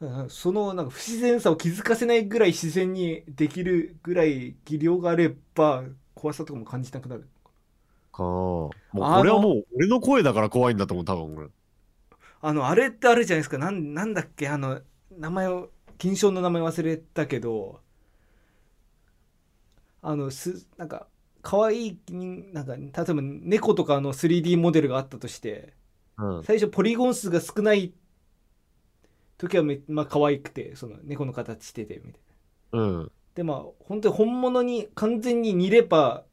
[0.00, 7.28] うんそのなんか不自然さを気づかせないぐらい自然にできるぐらい技量があれば怖さとかも感じなくなる。
[8.12, 8.22] か。
[8.22, 8.24] な
[8.92, 11.48] もうこれはもう俺の声だから怖いんだと思う多分俺
[12.40, 13.58] あのあれってあるじゃないですか。
[13.58, 14.48] なんなんだっけ。
[14.48, 14.80] あの
[15.16, 17.80] 名前を金賞の名前忘れたけど。
[20.00, 21.08] あのすなんか
[21.42, 25.74] 可愛い人なんか例えば猫とかの 3D モデルがあったとして。
[26.18, 26.44] うん。
[26.44, 27.92] 最初ポリゴン数が少ない
[29.38, 32.22] 時はめまあ可愛くてその猫の形しててみたい
[32.72, 32.80] な。
[32.80, 33.12] うん。
[33.34, 36.24] でまあ本当に本物に完全に似れば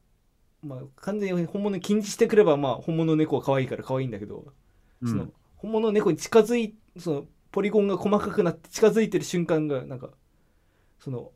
[0.63, 4.53] まあ完全に本物に禁じしてくればまあ本物の猫は可愛いから可愛いんだけど、
[5.01, 5.09] うん。
[5.09, 5.27] その
[5.65, 10.11] 本物の猫に近づいそのポリゴンが細かくなって近づいてる瞬間がなんか
[10.99, 11.31] その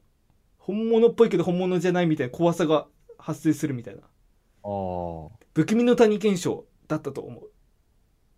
[0.60, 2.86] 本物っぽいけど本物じゃないみたいな怖さが
[3.18, 4.02] 発生するみたいな。
[4.02, 4.08] ああ
[5.56, 7.50] 不気味の谷現象だったと思う。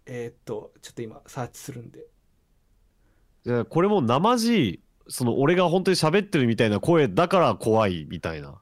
[0.06, 2.06] えーっとちょっと今サーチするんで。
[3.44, 8.62] じゃあこれも生地その俺が本当に喋ってるみたいな声だから怖いみたいな。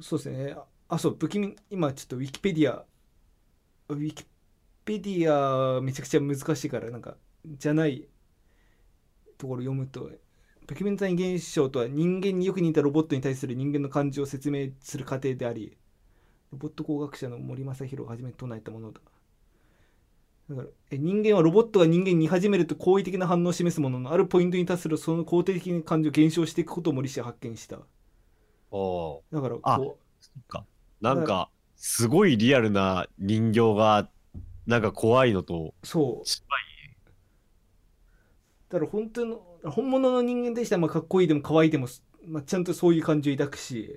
[0.00, 0.54] そうですね。
[0.56, 2.86] ああそう不気味今ちょっとウィキペディア
[3.90, 4.24] ウィキ
[4.86, 5.32] ペディ
[5.78, 8.08] アめちゃくちゃ難しいからなんかじゃない
[9.38, 10.10] ところ読むと
[10.68, 15.76] 不気味の谷現象とは人間によく似たロボットに対する人間の感情を説明する過程であり
[16.52, 19.00] ロボット工学者の森正弘が初めて唱えたものだ
[20.48, 27.80] だからえ人間はロボットが人間に似始めると好意的な反応を示すもののあるポイントに達するその肯定的な感情を減少していくことを森氏は発見した。
[28.70, 29.98] おだからあこ
[31.00, 34.08] なんかすごいリアルな人形が
[34.66, 36.26] なんか怖いのとうそう。
[36.26, 36.44] 近
[38.68, 41.86] だから本当の本物の人間でしたらまあかっこいいでも可愛いでも、
[42.26, 43.96] まあ、ちゃんとそういう感情を抱くしい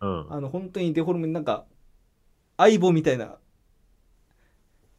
[0.00, 0.32] うん。
[0.32, 1.64] あの本当にデフォルメなんか
[2.56, 3.36] 相棒みたいな。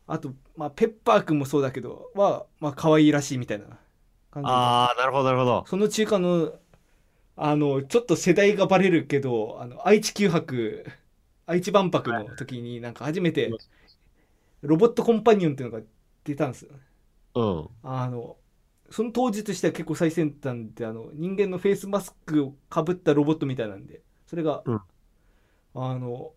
[0.07, 3.65] あと、まあ、ペッパーくんもそうだけどは、まあ可愛いらしいみたいな
[4.31, 4.47] 感じ。
[4.47, 5.65] でああなるほどなるほど。
[5.67, 6.53] その中間の
[7.35, 10.85] あのちょっと世代がバレるけどあの愛知九博
[11.45, 13.51] 愛知万博の時になんか初めて
[14.61, 15.83] ロボットコンパニオンっていうのが
[16.23, 16.71] 出たんですよ。
[17.35, 17.69] うん。
[17.83, 18.37] あの
[18.89, 24.81] その当時としては結構最先端であの人間のフェイスマスクをかぶったロボットみたいなんでそれが、うん。
[25.73, 26.33] あの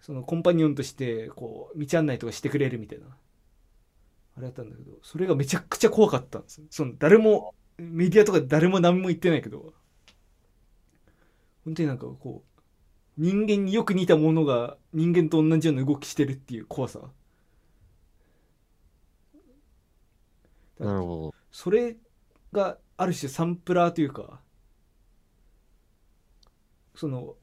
[0.00, 3.04] そのコンパニオンとしてこう道案内とかしてくれるみたいな
[4.36, 9.74] あれだったんだけどそれがめちゃくちゃ怖かったんですその誰もメディアとかで誰も何も言ってないけど
[11.64, 12.49] 本当になんかこう
[13.20, 17.00] 人間によく似たものが人間と同じような動きしてるっていう怖さ。
[20.78, 21.98] なるほそれ
[22.52, 24.40] がある種サンプラーというか
[26.94, 27.36] その、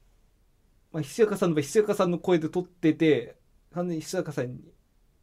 [0.90, 3.36] まあ、ひそやかさんの場合ひそやかさんの声で撮ってて
[3.72, 4.60] 完全にひそやかさんに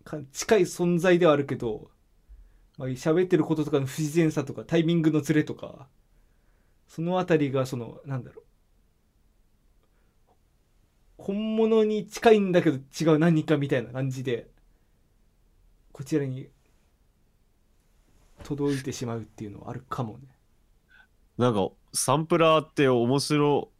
[0.06, 1.92] か近い存在ではあるけど、
[2.78, 5.90] まあ、喋ってることとかの不自然さとかタイミングのズレとか
[6.88, 8.45] そのあたりがそのなんだろう
[11.26, 14.46] 本物に近いんだけど違う何かみたいな感じで
[15.92, 16.50] こちらに
[18.44, 20.26] 届いてしまうっていうのはあるかもね。
[21.40, 23.72] どなんかサンプラーって面白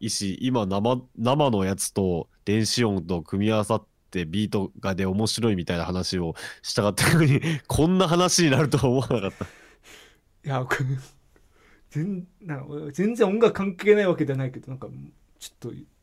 [0.00, 9.48] いし今生生のやつと電子音と組み合わさってビートがで面白いみたいな話をしたかったのに こんな話になるとは思わなかったい
[10.44, 10.66] や
[11.90, 14.88] 全なんか全然音楽関係ないわけじゃないけどなんか
[15.38, 15.93] ちょっと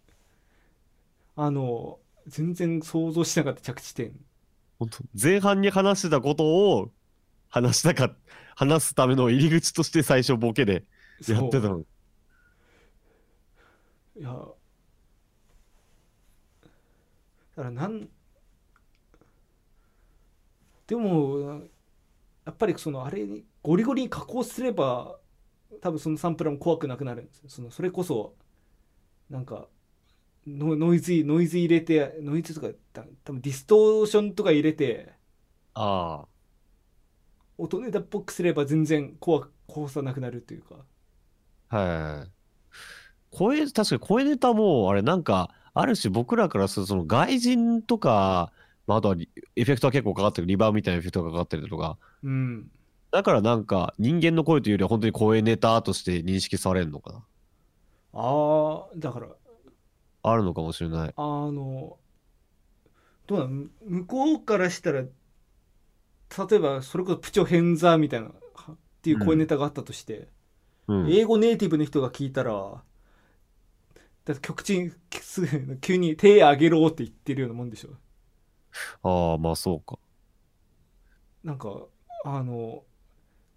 [1.35, 4.13] あの全然想像しなかった着地点。
[4.79, 6.91] 本当前半に話してたことを
[7.49, 8.15] 話したか
[8.55, 10.85] 話すための入り口として最初ボケで
[11.27, 11.85] やってたの。
[14.17, 14.29] いや。
[17.55, 18.09] だからなん
[20.87, 21.61] でも
[22.45, 25.17] やっぱりそのあれにゴリゴリに加工すれば
[25.81, 27.49] 多分そのサンプラーも怖くなくなるんですよ。
[27.49, 28.35] そのそれこそ
[29.29, 29.67] なんか
[30.47, 35.13] ノノイズノイズ入れてノイズとかた多分ディストーションとか入れて
[35.73, 36.25] あ
[37.57, 40.75] 音ネタっぽくすれば全然怖怖さなくなるというか。
[41.69, 42.29] あはいはい。
[43.31, 48.51] 声確かに声ネタもあれなんかある種僕らからするとその外人とか、
[48.87, 51.97] まあ、あとはリエフェクトは結構かかってるリバーみたいなエフェクトがかかってるとか。
[52.23, 52.71] うん。
[53.11, 57.25] だからなんか人間の声というよりは本当に声ネタとして認識されるのかな。
[58.13, 59.27] ああだから
[60.23, 61.13] あるのかもしれない。
[61.15, 61.97] あの
[63.27, 63.67] どうなの？
[63.85, 65.07] 向こうからしたら例
[66.53, 70.27] えばそれこそプチョヘンザーみたいなはっていう声ネタがあったとして、
[70.87, 71.11] うん。
[71.11, 72.83] 英語ネイティブの人が聞いたら
[74.25, 77.89] だって曲中にすぐ急に手上げろって言ってるようなもんでしょ？
[79.03, 79.97] ああまあそうか。
[81.43, 81.87] なんか
[82.23, 82.83] あの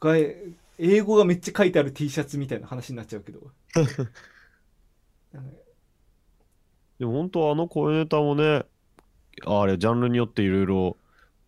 [0.00, 0.46] がえ
[0.78, 3.52] 英語がめっちゃ書いてある T シャツみたいな話になっちゃうけど
[6.98, 8.64] でも本当あの声ネタもね
[9.46, 10.96] あれジャンルによっていろいろ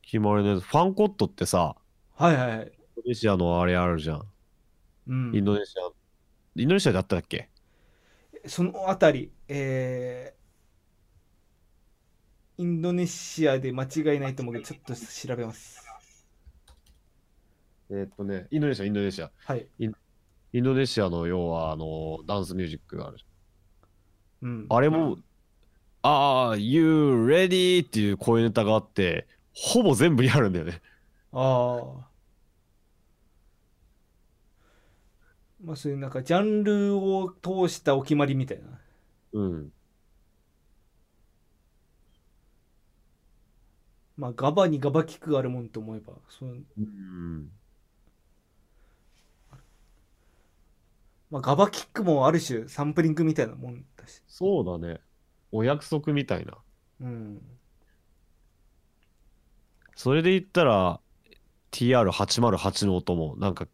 [0.02, 1.76] 決まりねファンコットってさ
[2.14, 4.22] はいはいはい、インドネシアのあれあるじゃん。
[5.08, 5.36] うん。
[5.36, 5.90] インドネシア
[6.60, 7.50] インドネシアであったっけ？
[8.46, 10.36] そのあたり、えー
[12.58, 15.84] インドネシアで間違いないと思うけど、ちょっと調べます。
[17.90, 19.30] えーっとねインドネシアインドネシア。
[19.44, 19.66] はい。
[19.78, 19.92] イン
[20.62, 23.18] ドネシアの要はあのダンスミュージックがある。
[23.18, 23.24] じ
[24.40, 24.66] うん。
[24.70, 24.78] ゃん。
[24.78, 25.18] あれも
[26.08, 30.80] 「ああ You ready?」っていう声ネタがあってほぼ全部にあるんだよね
[31.32, 32.10] ああ。
[35.62, 38.80] まあ、そういうなんか、ジャンルを通したお決まりみたいな。
[39.32, 39.72] うん
[44.16, 47.50] まあ、ガバにガバキックがあるもんと思えば、そううん
[51.30, 54.22] まあ、ガバキックもある種サンプリングみたいなもんだし。
[54.28, 55.00] そうだね
[55.52, 56.58] お約束みたいな。
[57.00, 57.42] うん。
[59.94, 61.00] それで言ったら
[61.72, 63.66] TR808 の音もなんか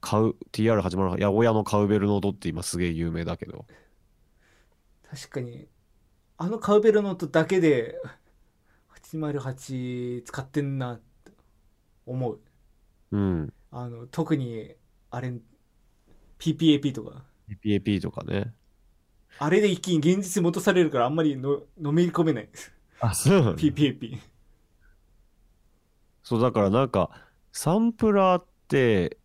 [0.00, 3.66] 買う TR808 八百屋のカウベルの音って今すげえ有名だけど。
[5.10, 5.68] 確かに、
[6.36, 7.96] あのカウベルの音だけで、
[9.12, 11.32] 808使ってんなって
[12.06, 12.40] 思う。
[13.12, 13.52] うん。
[13.70, 14.74] あの特に
[15.10, 15.32] あれ
[16.38, 17.24] PPAP とか。
[17.62, 18.54] PAP とかね
[19.38, 22.46] あれで一気に現実に戻されるからあんまりののめり込めない。
[22.46, 24.18] ですあそうなんだ PPAP
[26.22, 27.10] そうだからなんか
[27.52, 29.18] サンプラーって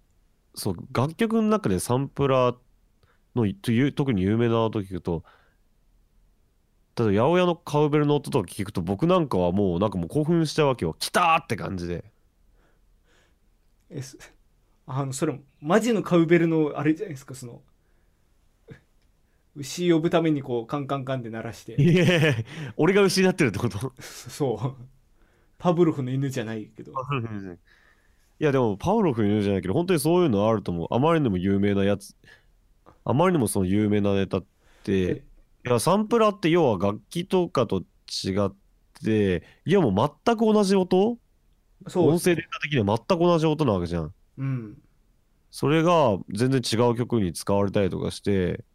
[0.55, 2.55] そう楽曲の中でサンプラー
[3.35, 5.23] のという特に有名な音聞くと
[6.97, 10.95] 例えば八百屋のカウベルの音とか聞くと僕なんかはもうなんかもう興奮しちゃうわけよ。
[10.97, 12.05] 来たーって感じで。
[13.89, 14.17] えす
[14.87, 17.61] あのそれマジのカウベルのあれじゃないですかその
[19.55, 21.81] 牛呼ぶためにこうカンカンカンって鳴らして。
[21.81, 22.33] いや
[22.77, 23.93] 俺が牛になってるってこと？
[24.01, 24.83] そう。
[25.57, 26.91] パブロフの犬じゃないけど。
[26.91, 26.95] い。
[28.37, 30.87] やでもパウロフの犬じゃないけど本当にそういうのあると思う。
[30.91, 32.15] あまりにも有名なやつ。
[33.05, 34.45] あまりにもその有名なネタっ
[34.83, 35.23] て。
[35.65, 38.53] いやサンプラーって要は楽器とかと違っ
[39.03, 41.17] ていやもう全く同じ音？
[41.87, 42.09] そう。
[42.09, 44.13] 音声データ的には全く同じ音なわけじゃん。
[44.37, 44.77] うん。
[45.49, 48.65] それが全然違う曲に使われたりとかして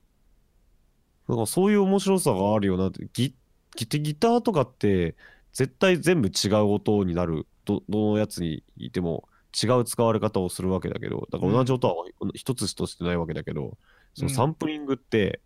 [1.30, 3.08] なんかそういう面白さがあるよなって。
[3.12, 3.36] ギ
[3.76, 5.14] ギギターとかって
[5.52, 7.46] 絶対全部違う音になる。
[7.64, 11.28] どどのやつにいても違う使われ方をするわけだけど。
[11.30, 11.94] だから同じ音は
[12.34, 13.78] 一つとしてないわけだけど、
[14.14, 15.40] そのサンプリングって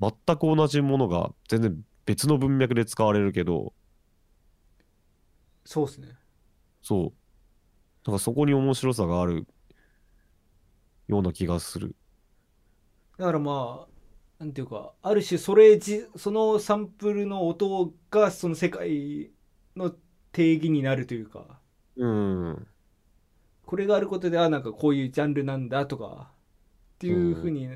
[0.00, 3.72] 全く同じものが全然別の文脈で使われるけど。
[5.64, 6.08] そうですね。
[6.82, 7.12] そう。
[8.04, 9.48] だからそこに面白さがある
[11.08, 11.96] ような気がする。
[13.18, 13.93] だからまあ
[14.38, 19.30] なんていうかある種それじそのサンプルの音がその世界
[19.76, 19.94] の
[20.32, 21.60] 定義になるというか。
[21.96, 22.66] うん。
[23.64, 26.30] これがあることであなんかこういうジャンルなんだとか
[26.96, 27.66] っていうふうに、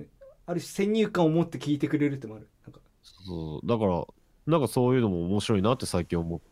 [0.47, 2.49] ある種先入観を持って聞いてくれるってもある。
[2.65, 2.81] なんか。
[3.03, 3.67] そう。
[3.67, 4.05] だから
[4.47, 6.47] なんかそういうのも面白いなって最近思って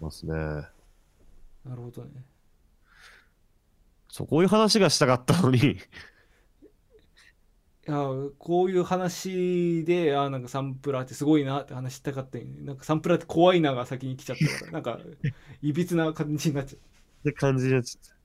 [0.00, 0.32] ますね。
[0.32, 2.24] なるほどね。
[4.08, 5.78] そうこういう話がしたかったのに
[7.88, 7.96] いや
[8.38, 15.00] こういう話であなんかサンプラーってすごいなって話したかったなんかサンプラーって怖いなが先に来ちゃったからなんか
[15.62, 16.82] いびつな感じになっちゃうっ
[17.24, 18.20] て感じになっちゃった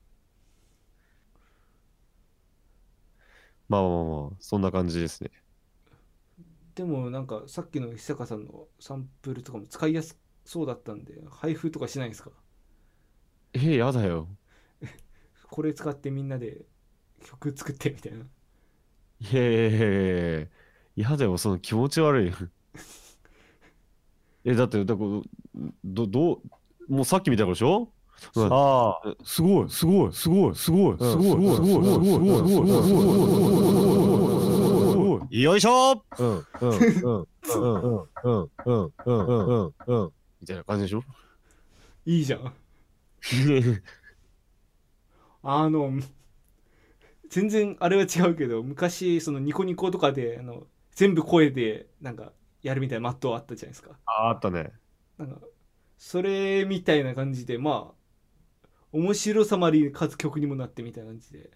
[3.67, 5.31] まあまあまあまあ、そんな感じですね。
[6.75, 12.31] でもなんかさっきの久坂さんのサンプルとかも使いやすそうだったんで配布とかしないんですか？
[13.53, 14.37] えー、やだよ。
[15.49, 16.65] これ使ってみんなで
[17.23, 18.25] 曲作ってみたいな。
[19.21, 20.47] いやいやいやいやいや
[21.11, 22.33] やだよ、その気持ち悪い。
[24.45, 25.09] え、だって、だから
[25.83, 26.41] ど、どう、
[26.93, 27.91] もうさっき見たでしょ？
[28.35, 32.65] うんああ、すごい、すごい、すごい、すごい、すごい、すごい、すごい、すごい、すごい、すごい、
[34.91, 35.41] すごい。
[35.41, 37.29] よいしょうん、うん、うん、うん、うん、
[38.23, 40.11] うん、うん、うん、うん、うん。
[40.39, 41.03] みたいな感じでしょ？
[42.05, 42.53] いいじゃん。
[45.43, 45.91] あの、
[47.29, 53.97] 全然あれは違うけど、昔、そのニコニコとかで、あの、全部声で、なんか、やるみたいなマットあったじゃないですか。
[54.05, 54.71] ああったね。
[55.17, 55.39] なんか、
[55.97, 61.51] それみたいな感じで、まあ、面白さまりかつ曲にもなってみたいな感じで。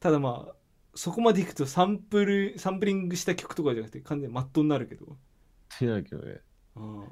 [0.00, 0.54] ただまあ、
[0.94, 5.06] そこまでいくとサンプル、サンプリングした曲とかじゃなくて完全にマットになるけど。
[5.06, 6.40] ってなるけどね。
[6.76, 7.04] うん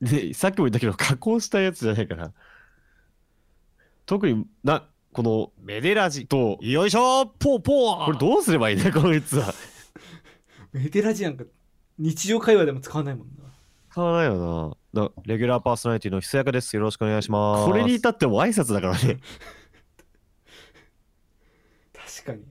[0.00, 2.32] で、さっきも言ったけど、加工したやつじゃないから。
[4.10, 9.54] 特にな、この、メデラジと、よいしょポーポーこれどうすればいいね、こいつは。
[10.72, 11.44] メデラジなんか
[11.96, 13.44] 日常会話でも使わないもんな。
[13.88, 15.04] 使わないよな。
[15.04, 16.74] だレギュラーパーソナリティのひそやかです。
[16.74, 17.66] よろしくお願いします。
[17.66, 19.20] これに至っても挨拶だからね。
[21.94, 22.42] 確かに。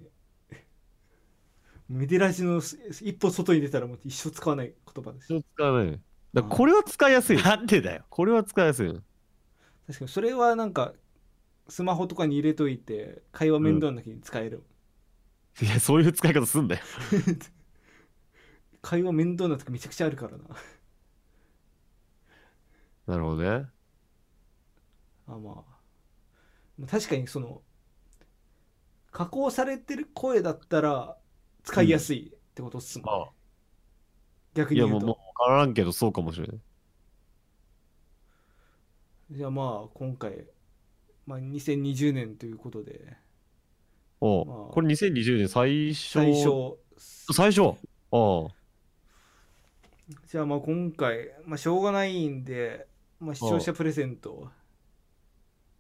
[1.90, 5.28] メデラジの一歩外に出たらもう一生使わない言葉です。
[5.28, 6.00] 使わない。
[6.34, 7.44] だこれは使いやすい。
[7.44, 8.06] なんでだよ。
[8.10, 9.02] これは使いやすいよ。
[9.88, 10.94] 確かにそれはなんか
[11.70, 14.64] スマホとかに入れといて会話面倒な時に使える、
[15.62, 16.82] いや、そういう使い方すんだよ。
[18.82, 20.44] 会話面倒な時めちゃくちゃあるからな。
[23.08, 23.68] なるほどね。
[25.28, 25.80] あまあ。
[26.78, 27.62] まあ確かにその
[29.12, 31.18] 加工されてる声だったら
[31.64, 33.12] 使いやすいってことっすもん、ね。
[33.12, 33.34] ああ。
[34.56, 35.00] いや、逆に言うと。
[35.00, 36.60] もう、もう分からんけど、そうかもしれない。
[39.32, 40.48] じゃあまあ今回、
[41.30, 43.16] まあ、2020年ということで。
[44.20, 44.46] おう。
[44.48, 44.74] まあ。
[44.74, 46.10] これ2020年最初？
[46.10, 46.78] 最初。
[47.32, 47.78] 最初？
[48.12, 48.56] ああ。
[50.26, 52.88] じゃあまあ今回、まあ、しょうがないんで、
[53.20, 54.50] まあ、視聴者プレゼント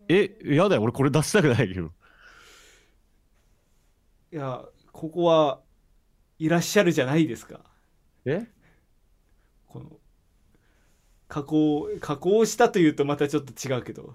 [0.07, 0.83] え、やだよ。
[0.83, 1.87] 俺これ出したくないけど。
[4.31, 5.61] いやここは
[6.37, 7.61] いらっしゃるじゃないですか。
[8.25, 8.45] え？
[9.65, 9.99] この
[11.27, 14.13] 加工加工したというとまたちょっと違うけど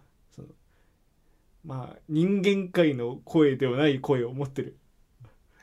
[1.64, 4.78] まあ人間界の声ではない声を持ってる。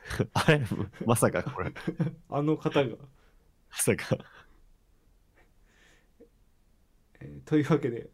[0.34, 0.62] あれ
[1.06, 1.72] まさかこれ。
[2.28, 2.96] あの方が、
[3.70, 4.18] まさか。
[7.20, 8.10] えーというわけで、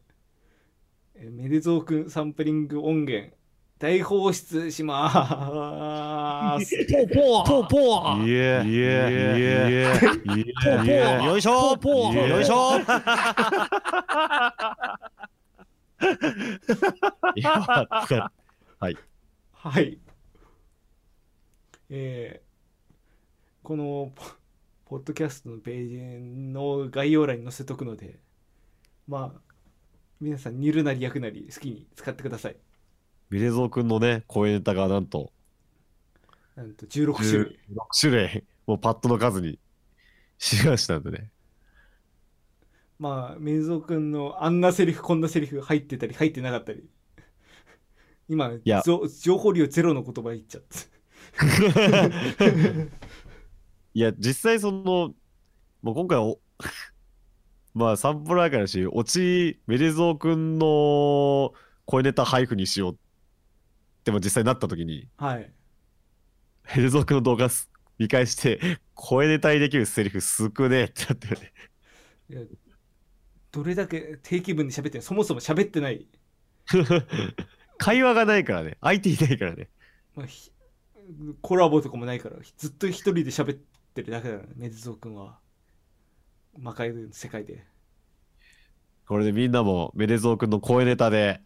[1.14, 3.34] えーメデゾーくんサンプリング音源
[3.78, 6.74] 大放出しまーす。
[7.14, 11.76] ポーポーポーいえ、いえ、いえ、いえ、いえ、よいしょ。
[11.76, 12.72] ポーよいしょ
[18.80, 18.98] はい。
[19.52, 19.98] はい。
[21.90, 22.48] えー
[23.62, 24.24] このポ
[24.86, 25.96] ポッドキャストのページ
[26.52, 28.18] の概要欄に載せとくので、
[29.08, 29.40] まあ、
[30.20, 32.56] 皆さん煮るなり焼くなり好きに使ってください。
[33.30, 35.32] ミレゾーくんのね、声ネタがなんと
[36.56, 37.58] なんと16種類。
[37.70, 39.58] 16種類、もうパッドの数に
[40.38, 41.30] しましたんでね。
[42.98, 46.84] まあ、メイゾー君のあんなセリフ、こんなセリフ入ってたり入ってなかったり。
[48.28, 50.98] 今、情報量ゼロの言葉言っちゃって。
[53.94, 55.14] いや、実際その、
[55.82, 56.40] もう今回お、
[57.74, 61.54] まあサンプラーからし、オチ、メレゾーくんの
[61.86, 62.96] 声ネタ配布にしようっ
[64.04, 65.52] ても実際なった時に、はい。
[66.76, 68.60] メレゾーくんの動画す見返して、
[68.94, 71.52] 声ネタにできるセリフ少ねえってなってるね。
[72.30, 72.40] いや
[73.52, 76.06] どれだけ定期分で喋ってそもそも喋ってない。
[77.78, 78.76] 会話がないからね。
[78.80, 79.68] 相手いないからね。
[80.14, 80.50] まあ、ひ
[81.40, 83.58] コラボとかもないから、ずっと一人で喋っ
[83.94, 85.38] てるだけだから、メデゾー君は。
[86.58, 87.64] 魔界の世界で。
[89.06, 91.40] これでみんなもメレゾーくんの声ネタで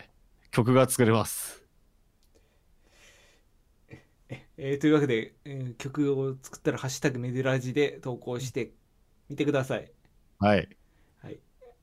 [0.51, 1.63] 曲が作れます。
[4.57, 8.73] えーというわけで、えー曲を作ったら「ハッシュタグメデラジ」で投稿して
[9.29, 9.93] みてください。
[10.39, 10.69] はい。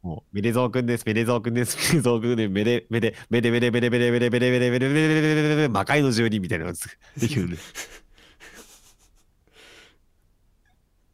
[0.03, 0.15] はい。
[0.15, 6.77] もう、メレゾーくんです、メレゾーくんです、メレゾーくんで、メレ、メレ、メレ、メレ、メレ、メレ、メレ、メレ、メレ、メレ、メレ、メレ、メレ、メレ、魔界の住人みたいなのが
[7.17, 7.57] できるんで。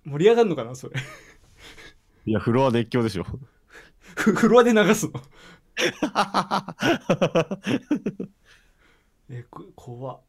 [0.05, 0.95] 盛り上がるのかなそれ。
[2.25, 3.25] いや、フロア熱狂でしょ。
[4.15, 5.13] フフロアで流すの？
[9.29, 10.21] えーこ怖っ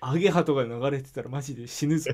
[0.00, 2.10] アゲハとか流れてたらマジで死ぬぞ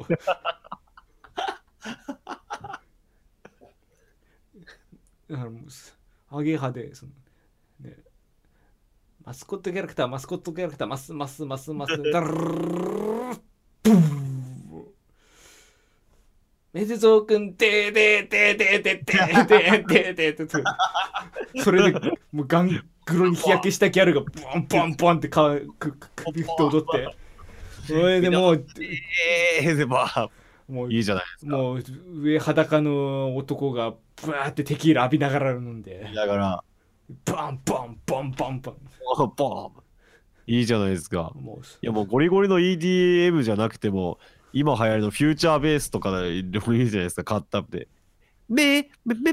[5.31, 5.97] だからもうす
[6.29, 7.13] アゲハでその
[7.83, 7.97] ね
[9.25, 13.41] マスコットキャラクターマスコットキャラクターマスマスマスマス ダルブー
[16.73, 22.01] メデゾーくんてーてーてーてーてーてーてーてーてーてーそれで
[22.33, 22.69] もうガン
[23.07, 27.17] グロに日焼けしたギャルがボンボンボンってかくく首振って踊って
[27.87, 30.31] それでもうええでまあ
[30.71, 31.57] もういいじゃないですか。
[31.57, 31.83] もう
[32.23, 33.95] 上裸の男が
[34.25, 36.11] ブワーってテキーラ浴びながら飲んで。
[36.15, 36.65] だから。
[37.25, 38.77] バンバンバンバンバン。
[39.37, 39.83] ボン
[40.47, 41.33] いいじゃないですか。
[41.35, 44.19] もういやもうゴリゴリの EDM じゃなくても
[44.53, 47.89] 今流行りのフューチャーベースとかでもいいじゃないですかカットアップで。
[48.49, 49.33] め、め、め、め、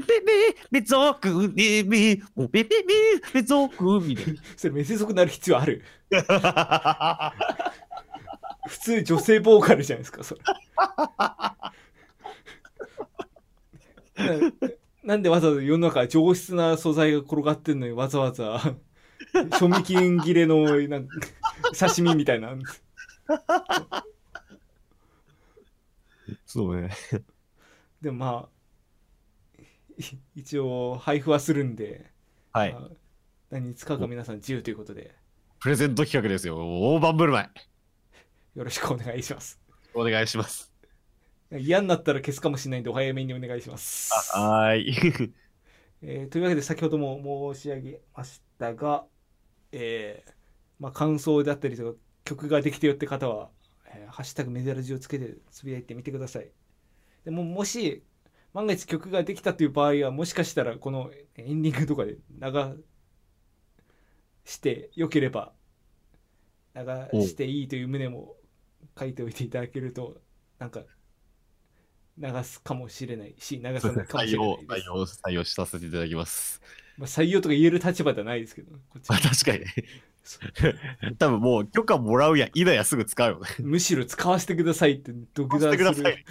[0.70, 2.94] め、ぞく、め、め、もうめ、め、め、
[3.34, 7.34] め、ぞく、みたいそれメセソクなる必要あるな。
[8.68, 10.40] 普通女性ボーカルじゃないですかそれ
[11.16, 11.56] な
[15.04, 18.60] なんでわざわざ世の中上質な素材が転がってんのにわざわざ
[19.58, 21.16] 賞味期限切れのなんか
[21.78, 22.54] 刺身みたいな
[26.46, 26.90] そうね。
[28.00, 29.62] でもまあ
[29.98, 30.04] い
[30.34, 32.10] 一応配布はするんで、
[32.52, 32.72] はい。
[32.72, 32.88] まあ
[33.50, 35.14] 何に使うか皆さん自由ということで
[35.60, 36.58] プレゼント企画ですよ。
[36.58, 37.67] 大盤振る舞い。
[38.58, 39.60] よろしくお願いします
[39.94, 40.72] お願いします。
[41.52, 45.32] 嫌になったら消すかもしれないんでお早めにお願いしますはーい。
[46.02, 49.06] えーというわけで先ほども申し上げましたが、
[49.72, 50.32] えー
[50.80, 53.50] まあ、感想だったりとか曲ができてよって方は
[53.94, 56.50] 「えーハッシュタグメデラジ」をつけてつぶやいてみてください
[57.24, 58.04] でももし
[58.54, 62.84] 万が一曲ができたという場合はもしかしたらこのエンディングとかで流
[64.44, 65.52] してよければ
[66.74, 66.82] 流
[67.20, 68.36] していいという旨も
[68.98, 70.18] 書いておいていただけると
[70.58, 70.82] なんか
[72.18, 76.60] 流すかもしれないし流さないかもしれない、です採用、採用させていただきます。
[76.96, 79.74] まあ、採用とか言える立場ではないですけど、こっちまあ 確かにね。
[81.18, 83.46] 多分もう許可もらうや、いざやすぐ使うよね。
[83.60, 86.24] むしろ使わせてくださいって独断するい。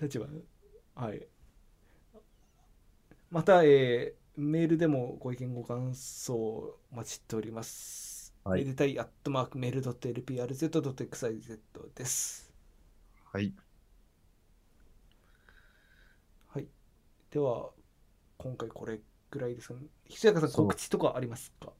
[0.00, 0.26] 立場。
[0.94, 1.26] はい。
[3.30, 8.15] また、えーメールでもご意見ご感想お待ちしております。
[8.46, 11.58] はいめでたいアットマークメール .lprz.xyz
[11.96, 12.52] です。
[13.32, 13.52] はい。
[16.46, 16.68] はい。
[17.32, 17.70] では、
[18.38, 19.00] 今回これ
[19.32, 19.80] ぐらいですかね。
[20.04, 21.72] ひそやかさん、告知とかありますか？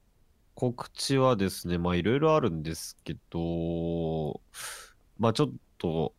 [0.55, 4.41] 告知はですね、まあいろいろあるんですけど、
[5.17, 6.13] まあちょっと、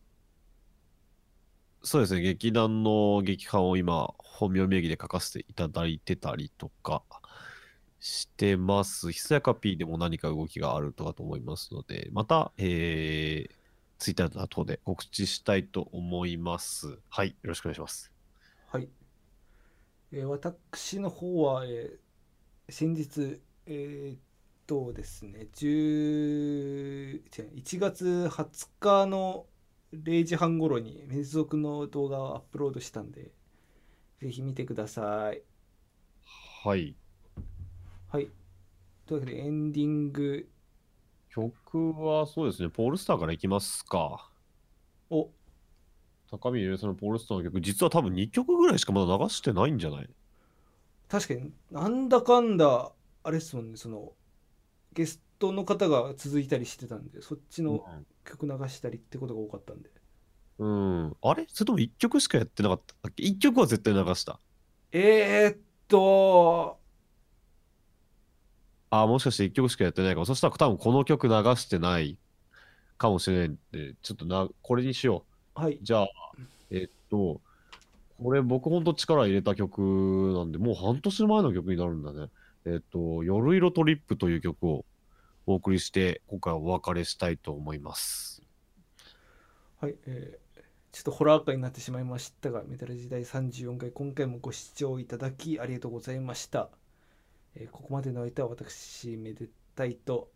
[1.83, 7.03] そうですね、劇団の劇版を今、本名名義で書かせていただいてたりとか
[7.99, 9.11] してます。
[9.11, 13.55] ひそやか P でも何か動きがあるとかと思いますので、また、えー、
[13.97, 16.99] ツイッターなどで告知したいと思います。
[17.09, 18.11] はい、よろしくお願いします。
[18.67, 18.89] はい。
[20.11, 21.99] えー私の方は、えー
[22.71, 24.19] 先日、えーっ
[24.67, 29.47] とですね、10違う1月20日の
[29.93, 33.31] 0時半頃にメズ族の動画をアップロードしたんで、
[34.19, 35.43] ぜひ見てください。
[36.63, 36.95] はい。
[38.11, 38.29] はい。
[39.05, 40.49] というわけでエンディング
[41.29, 44.29] 曲はそうですね、ポールスターからいきますか。
[45.11, 45.29] を、
[46.31, 50.09] 高見ゆりさんのポールスターの曲、実は多分2曲ぐらいしかまだ流してないんじゃない？
[51.07, 52.91] 確かになんだかんだ、
[53.23, 54.13] あれっすもんね、その、
[54.93, 57.85] ゲストの方が続いたりしてたんで、そっちの
[58.25, 59.89] 曲流したりってことが多かったんで。
[60.57, 61.17] うん。
[61.21, 61.45] あれ？
[61.47, 63.09] それとも1曲しかやってなかった？
[63.09, 64.39] っけ ?1 曲は絶対流した。
[64.91, 65.57] えー、っ
[65.87, 66.78] と、
[68.89, 70.25] あ、もしかして1曲しかやってないかも。
[70.25, 72.17] そしたら多分この曲流してない
[72.97, 75.25] かもしれないんで、ちょっとな、これにしよ
[75.55, 75.81] はい。
[75.81, 75.85] う。
[75.85, 76.07] じゃあ、
[76.71, 77.41] えっと、
[78.19, 82.29] これ僕ほんと力入れた曲なんで、もう半年前の曲になるんだね。
[82.65, 84.85] えっと、夜色トリップという曲を
[85.47, 88.43] お送りして、今回はお別れしたいと思います。
[89.81, 90.49] はい、えー
[90.91, 96.71] ちょっとホラー化になってしまいましたが、メタル時代34回、今回もご視聴いただきありがとうございました。
[97.55, 100.29] えー、ここまでのは私めでたいと。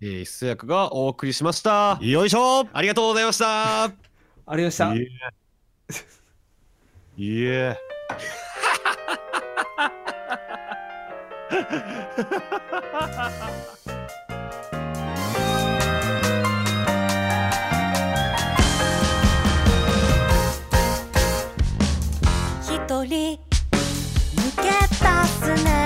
[0.00, 1.98] えー、一役がお送りしました。
[2.00, 2.66] よいしょ。
[2.72, 3.84] ありがとうございました。
[3.84, 4.04] ありがと
[4.56, 5.32] うございました。
[7.16, 7.76] いえ。
[22.62, 23.38] 一人
[24.34, 25.81] 抜け出すね。